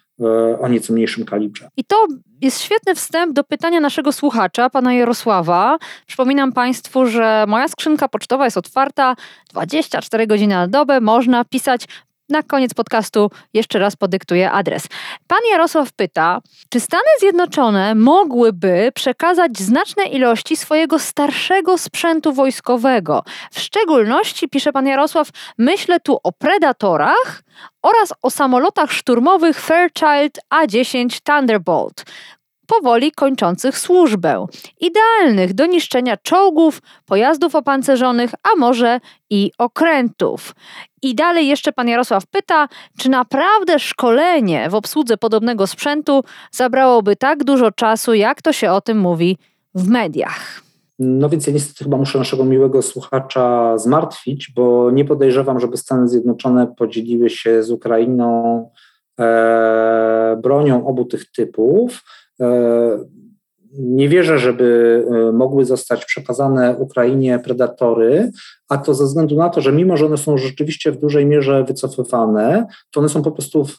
o 0.60 0.68
nieco 0.68 0.92
mniejszym 0.92 1.24
kalibrze. 1.24 1.68
I 1.76 1.84
to 1.84 2.06
jest 2.40 2.60
świetny 2.60 2.94
wstęp 2.94 3.32
do 3.32 3.44
pytania 3.44 3.80
naszego 3.80 4.12
słuchacza, 4.12 4.70
pana 4.70 4.94
Jarosława. 4.94 5.78
Przypominam 6.06 6.52
Państwu, 6.52 7.06
że 7.06 7.44
moja 7.48 7.68
skrzynka 7.68 8.08
pocztowa 8.08 8.44
jest 8.44 8.56
otwarta 8.56 9.16
24 9.50 10.26
godziny 10.26 10.54
na 10.54 10.68
dobę. 10.68 11.00
Można 11.00 11.44
pisać 11.44 11.86
na 12.30 12.42
koniec 12.42 12.74
podcastu 12.74 13.30
jeszcze 13.54 13.78
raz 13.78 13.96
podyktuję 13.96 14.50
adres. 14.50 14.86
Pan 15.26 15.38
Jarosław 15.50 15.92
pyta, 15.92 16.40
czy 16.68 16.80
Stany 16.80 17.02
Zjednoczone 17.20 17.94
mogłyby 17.94 18.92
przekazać 18.94 19.58
znaczne 19.58 20.04
ilości 20.04 20.56
swojego 20.56 20.98
starszego 20.98 21.78
sprzętu 21.78 22.32
wojskowego? 22.32 23.22
W 23.52 23.60
szczególności, 23.60 24.48
pisze 24.48 24.72
pan 24.72 24.86
Jarosław, 24.86 25.28
myślę 25.58 26.00
tu 26.00 26.18
o 26.22 26.32
Predatorach 26.32 27.42
oraz 27.82 28.12
o 28.22 28.30
samolotach 28.30 28.92
szturmowych 28.92 29.60
Fairchild 29.60 30.38
A-10 30.50 31.20
Thunderbolt, 31.24 32.04
powoli 32.70 33.12
kończących 33.12 33.78
służbę, 33.78 34.46
idealnych 34.80 35.54
do 35.54 35.66
niszczenia 35.66 36.16
czołgów, 36.16 36.83
pojazdów 37.06 37.54
opancerzonych, 37.54 38.30
a 38.42 38.59
może 38.59 39.00
i 39.30 39.52
okrętów. 39.59 40.54
I 41.02 41.14
dalej 41.14 41.48
jeszcze 41.48 41.72
pan 41.72 41.88
Jarosław 41.88 42.26
pyta, 42.26 42.68
czy 42.98 43.09
naprawdę 43.09 43.78
szkolenie 43.78 44.70
w 44.70 44.74
obsłudze 44.74 45.16
podobnego 45.16 45.66
sprzętu 45.66 46.24
zabrałoby 46.50 47.16
tak 47.16 47.44
dużo 47.44 47.70
czasu, 47.70 48.14
jak 48.14 48.42
to 48.42 48.52
się 48.52 48.72
o 48.72 48.80
tym 48.80 48.98
mówi 48.98 49.38
w 49.74 49.88
mediach. 49.88 50.62
No 50.98 51.28
więc 51.28 51.46
ja 51.46 51.52
niestety 51.52 51.85
chyba 51.85 51.96
muszę 51.96 52.18
naszego 52.18 52.44
miłego 52.44 52.83
słuchacza 52.83 53.78
zmartwić, 53.78 54.52
bo 54.56 54.90
nie 54.90 55.04
podejrzewam, 55.04 55.61
żeby 55.61 55.76
Stany 55.76 56.09
Zjednoczone 56.09 56.66
podzieliły 56.66 57.30
się 57.30 57.62
z 57.62 57.70
Ukrainą 57.70 58.70
e, 59.20 60.38
bronią 60.42 60.87
obu 60.87 61.04
tych 61.04 61.30
typów. 61.33 62.02
E, 62.40 62.98
nie 63.72 64.09
wierzę, 64.09 64.38
żeby 64.38 65.05
e, 65.11 65.33
mogły 65.33 65.64
zostać 65.64 66.05
przekazane 66.05 66.76
Ukrainie 66.76 67.38
predatory, 67.38 68.31
a 68.70 68.78
to 68.78 68.94
ze 68.94 69.04
względu 69.04 69.37
na 69.37 69.48
to, 69.48 69.61
że 69.61 69.72
mimo, 69.72 69.96
że 69.96 70.06
one 70.06 70.16
są 70.16 70.38
rzeczywiście 70.38 70.92
w 70.92 70.98
dużej 70.98 71.26
mierze 71.26 71.64
wycofywane, 71.64 72.66
to 72.90 73.00
one 73.00 73.09
są 73.09 73.22
po 73.22 73.33
prostu 73.33 73.64
w, 73.64 73.76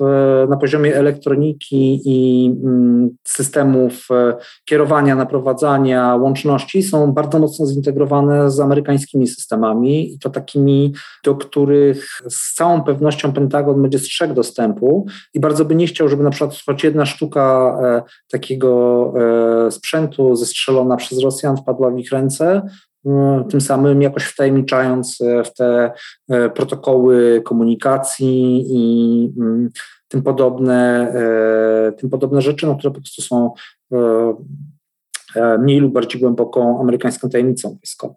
na 0.50 0.58
poziomie 0.58 0.96
elektroniki 0.96 2.02
i 2.06 2.46
mm, 2.64 3.10
systemów 3.28 4.08
e, 4.12 4.36
kierowania, 4.66 5.16
naprowadzania, 5.16 6.16
łączności 6.16 6.84
są 6.84 7.12
bardzo 7.12 7.40
mocno 7.40 7.66
zintegrowane 7.66 8.52
z 8.52 8.60
amerykańskimi 8.60 9.28
systemami 9.28 10.14
i 10.14 10.20
to 10.20 10.30
takimi, 10.30 10.94
do 11.24 11.36
których 11.36 12.22
z 12.30 12.54
całą 12.56 12.84
pewnością 12.84 13.34
Pentagon 13.34 13.82
będzie 13.82 14.00
strzegł 14.00 14.34
dostępu 14.34 15.06
i 15.34 15.40
bardzo 15.40 15.66
by 15.66 15.76
nie 15.76 15.88
chciał, 15.88 16.10
żeby 16.10 16.24
na 16.24 16.30
przykład 16.30 16.58
choć 16.66 16.84
jedna 16.84 17.06
sztuka 17.06 17.78
e, 17.84 18.02
takiego 18.32 19.14
e, 19.68 19.72
sprzętu 19.72 20.36
zestrzelona 20.36 20.98
przez 20.98 21.24
Rosjan 21.24 21.58
wpadła 21.58 21.92
w 21.92 22.00
ich 22.00 22.12
ręce, 22.12 22.62
tym 23.50 23.62
samym 23.62 24.02
jakoś 24.02 24.24
wtajemniczając 24.24 25.22
e, 25.22 25.44
w 25.44 25.54
te 25.54 25.92
e, 26.30 26.50
protokoły 26.50 27.42
komunikacji 27.46 28.66
i 28.70 29.34
mm, 29.40 29.70
tym 30.08 30.24
podobne, 30.24 31.12
e, 31.88 31.92
tym 31.92 32.10
podobne 32.10 32.42
rzeczy, 32.42 32.66
no, 32.66 32.76
które 32.76 32.94
po 32.94 33.00
prostu 33.00 33.22
są 33.22 33.52
mniej 35.60 35.80
lub 35.80 35.94
bardziej 35.94 36.22
głęboką 36.22 36.82
amerykańską 36.82 37.30
tajemnicą 37.30 37.70
wojskową. 37.70 38.16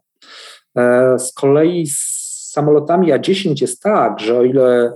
Z 1.19 1.33
kolei 1.33 1.87
z 1.87 1.99
samolotami 2.53 3.13
A-10 3.13 3.61
jest 3.61 3.83
tak, 3.83 4.21
że 4.21 4.39
o 4.39 4.43
ile 4.43 4.93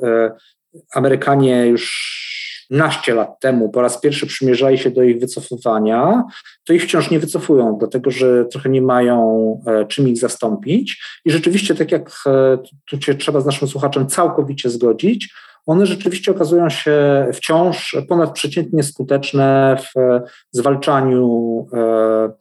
Amerykanie 0.94 1.66
już 1.66 2.28
naście 2.71 3.15
lat 3.15 3.41
temu 3.41 3.71
po 3.71 3.83
raz 3.83 4.01
pierwszy 4.01 4.27
przymierzali 4.27 4.79
się 4.79 4.91
do 4.91 5.03
ich 5.03 5.21
wycofywania, 5.21 6.25
to 6.65 6.73
ich 6.73 6.83
wciąż 6.83 7.11
nie 7.11 7.19
wycofują, 7.21 7.77
dlatego 7.79 8.11
że 8.11 8.45
trochę 8.45 8.69
nie 8.69 8.83
mają 8.83 9.61
e, 9.67 9.87
czym 9.87 10.09
ich 10.09 10.19
zastąpić. 10.19 11.03
I 11.25 11.31
rzeczywiście, 11.31 11.75
tak 11.75 11.93
jak 11.93 12.11
e, 12.27 12.59
tu 12.91 13.03
się 13.03 13.15
trzeba 13.15 13.41
z 13.41 13.47
naszym 13.47 13.69
słuchaczem 13.69 14.07
całkowicie 14.07 14.71
zgodzić, 14.71 15.35
one 15.67 15.87
rzeczywiście 15.87 16.33
okazują 16.33 16.69
się 16.69 17.27
wciąż 17.33 17.97
ponadprzeciętnie 18.09 18.83
skuteczne 18.83 19.77
w 19.77 20.21
zwalczaniu 20.53 21.67
e, 21.73 22.33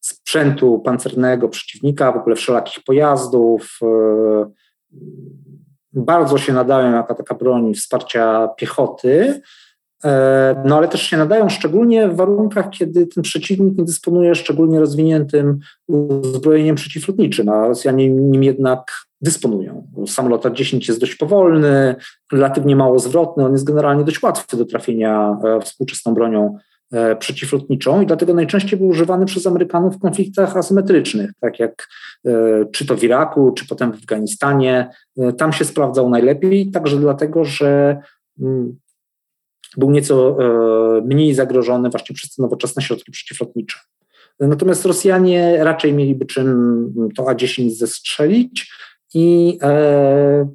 sprzętu 0.00 0.78
pancernego 0.84 1.48
przeciwnika, 1.48 2.12
w 2.12 2.16
ogóle 2.16 2.36
wszelakich 2.36 2.84
pojazdów. 2.84 3.78
Bardzo 5.92 6.38
się 6.38 6.52
nadają 6.52 6.92
jako 6.92 7.14
taka 7.14 7.34
broń 7.34 7.74
wsparcia 7.74 8.48
piechoty, 8.56 9.40
no 10.64 10.76
ale 10.76 10.88
też 10.88 11.02
się 11.02 11.16
nadają 11.16 11.48
szczególnie 11.48 12.08
w 12.08 12.16
warunkach, 12.16 12.70
kiedy 12.70 13.06
ten 13.06 13.22
przeciwnik 13.22 13.78
nie 13.78 13.84
dysponuje 13.84 14.34
szczególnie 14.34 14.80
rozwiniętym 14.80 15.58
uzbrojeniem 15.86 16.76
przeciwlotniczym, 16.76 17.48
a 17.48 17.68
Rosjanie 17.68 18.10
nim 18.10 18.44
jednak 18.44 18.92
dysponują. 19.20 19.86
Samolot 20.06 20.46
A-10 20.46 20.88
jest 20.88 21.00
dość 21.00 21.14
powolny, 21.14 21.94
relatywnie 22.32 22.76
mało 22.76 22.98
zwrotny, 22.98 23.44
on 23.44 23.52
jest 23.52 23.64
generalnie 23.64 24.04
dość 24.04 24.22
łatwy 24.22 24.56
do 24.56 24.64
trafienia 24.64 25.38
e, 25.44 25.60
współczesną 25.60 26.14
bronią 26.14 26.58
e, 26.92 27.16
przeciwlotniczą 27.16 28.00
i 28.00 28.06
dlatego 28.06 28.34
najczęściej 28.34 28.78
był 28.78 28.88
używany 28.88 29.26
przez 29.26 29.46
Amerykanów 29.46 29.96
w 29.96 29.98
konfliktach 29.98 30.56
asymetrycznych, 30.56 31.30
tak 31.40 31.58
jak 31.58 31.88
czy 32.72 32.86
to 32.86 32.96
w 32.96 33.04
Iraku, 33.04 33.52
czy 33.52 33.66
potem 33.66 33.92
w 33.92 33.94
Afganistanie. 33.94 34.90
Tam 35.38 35.52
się 35.52 35.64
sprawdzał 35.64 36.10
najlepiej, 36.10 36.70
także 36.70 36.96
dlatego, 36.96 37.44
że 37.44 38.00
mm, 38.40 38.76
był 39.76 39.90
nieco 39.90 40.36
e, 40.40 41.00
mniej 41.00 41.34
zagrożony 41.34 41.90
właśnie 41.90 42.14
przez 42.14 42.34
te 42.34 42.42
nowoczesne 42.42 42.82
środki 42.82 43.12
przeciwlotnicze. 43.12 43.78
Natomiast 44.40 44.84
Rosjanie 44.84 45.64
raczej 45.64 45.92
mieliby 45.92 46.26
czym 46.26 46.92
to 47.16 47.28
A-10 47.28 47.70
zestrzelić 47.70 48.72
i 49.14 49.58
e, 49.62 50.48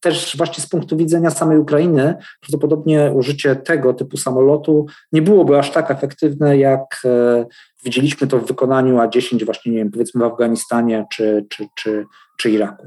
też 0.00 0.36
właśnie 0.36 0.64
z 0.64 0.68
punktu 0.68 0.96
widzenia 0.96 1.30
samej 1.30 1.58
Ukrainy 1.58 2.14
prawdopodobnie 2.40 3.12
użycie 3.14 3.56
tego 3.56 3.94
typu 3.94 4.16
samolotu 4.16 4.86
nie 5.12 5.22
byłoby 5.22 5.58
aż 5.58 5.70
tak 5.70 5.90
efektywne, 5.90 6.58
jak 6.58 7.00
e, 7.04 7.46
widzieliśmy 7.84 8.26
to 8.26 8.38
w 8.38 8.46
wykonaniu 8.46 9.00
A-10 9.00 9.44
właśnie, 9.44 9.72
nie 9.72 9.78
wiem, 9.78 9.90
powiedzmy 9.90 10.20
w 10.20 10.24
Afganistanie 10.24 11.06
czy, 11.12 11.46
czy, 11.48 11.66
czy, 11.74 12.04
czy 12.38 12.50
Iraku. 12.50 12.86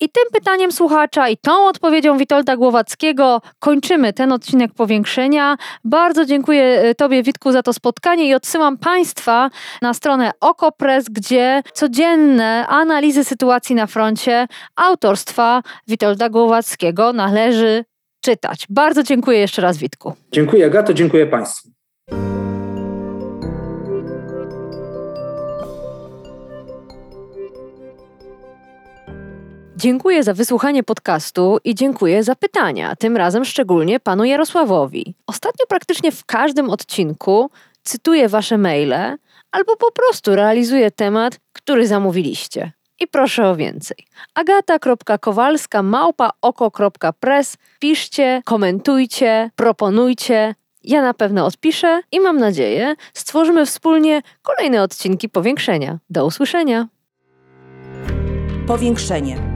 I 0.00 0.08
tym 0.08 0.24
pytaniem 0.32 0.72
słuchacza 0.72 1.28
i 1.28 1.36
tą 1.36 1.66
odpowiedzią 1.66 2.18
Witolda 2.18 2.56
Głowackiego 2.56 3.40
kończymy 3.58 4.12
ten 4.12 4.32
odcinek 4.32 4.74
powiększenia. 4.74 5.56
Bardzo 5.84 6.24
dziękuję 6.24 6.64
e, 6.64 6.94
Tobie, 6.94 7.22
Witku, 7.22 7.52
za 7.52 7.62
to 7.62 7.72
spotkanie 7.72 8.28
i 8.28 8.34
odsyłam 8.34 8.78
Państwa 8.78 9.50
na 9.82 9.94
stronę 9.94 10.30
Okopres, 10.40 11.08
gdzie 11.08 11.62
codzienne 11.72 12.66
analizy 12.66 13.24
sytuacji 13.24 13.74
na 13.74 13.86
froncie 13.86 14.46
autorstwa 14.76 15.62
Witolda 15.88 16.28
Głowackiego 16.28 17.12
należy 17.12 17.84
czytać. 18.20 18.66
Bardzo 18.70 19.02
dziękuję 19.02 19.38
jeszcze 19.38 19.62
raz, 19.62 19.78
Witku. 19.78 20.12
Dziękuję, 20.32 20.70
Gato, 20.70 20.94
dziękuję 20.94 21.26
Państwu. 21.26 21.68
Dziękuję 29.78 30.22
za 30.22 30.34
wysłuchanie 30.34 30.82
podcastu 30.82 31.58
i 31.64 31.74
dziękuję 31.74 32.24
za 32.24 32.34
pytania, 32.34 32.96
tym 32.96 33.16
razem 33.16 33.44
szczególnie 33.44 34.00
panu 34.00 34.24
Jarosławowi. 34.24 35.14
Ostatnio 35.26 35.66
praktycznie 35.66 36.12
w 36.12 36.24
każdym 36.24 36.70
odcinku 36.70 37.50
cytuję 37.82 38.28
wasze 38.28 38.58
maile 38.58 39.16
albo 39.52 39.76
po 39.76 39.92
prostu 39.92 40.36
realizuję 40.36 40.90
temat, 40.90 41.38
który 41.52 41.86
zamówiliście. 41.86 42.72
I 43.00 43.06
proszę 43.06 43.48
o 43.48 43.56
więcej. 43.56 43.96
agata.kowalska 44.34 45.82
Piszcie, 47.78 48.42
komentujcie, 48.44 49.50
proponujcie. 49.56 50.54
Ja 50.84 51.02
na 51.02 51.14
pewno 51.14 51.46
odpiszę 51.46 52.00
i 52.12 52.20
mam 52.20 52.38
nadzieję 52.38 52.94
stworzymy 53.14 53.66
wspólnie 53.66 54.22
kolejne 54.42 54.82
odcinki 54.82 55.28
powiększenia. 55.28 55.98
Do 56.10 56.26
usłyszenia. 56.26 56.88
Powiększenie 58.66 59.55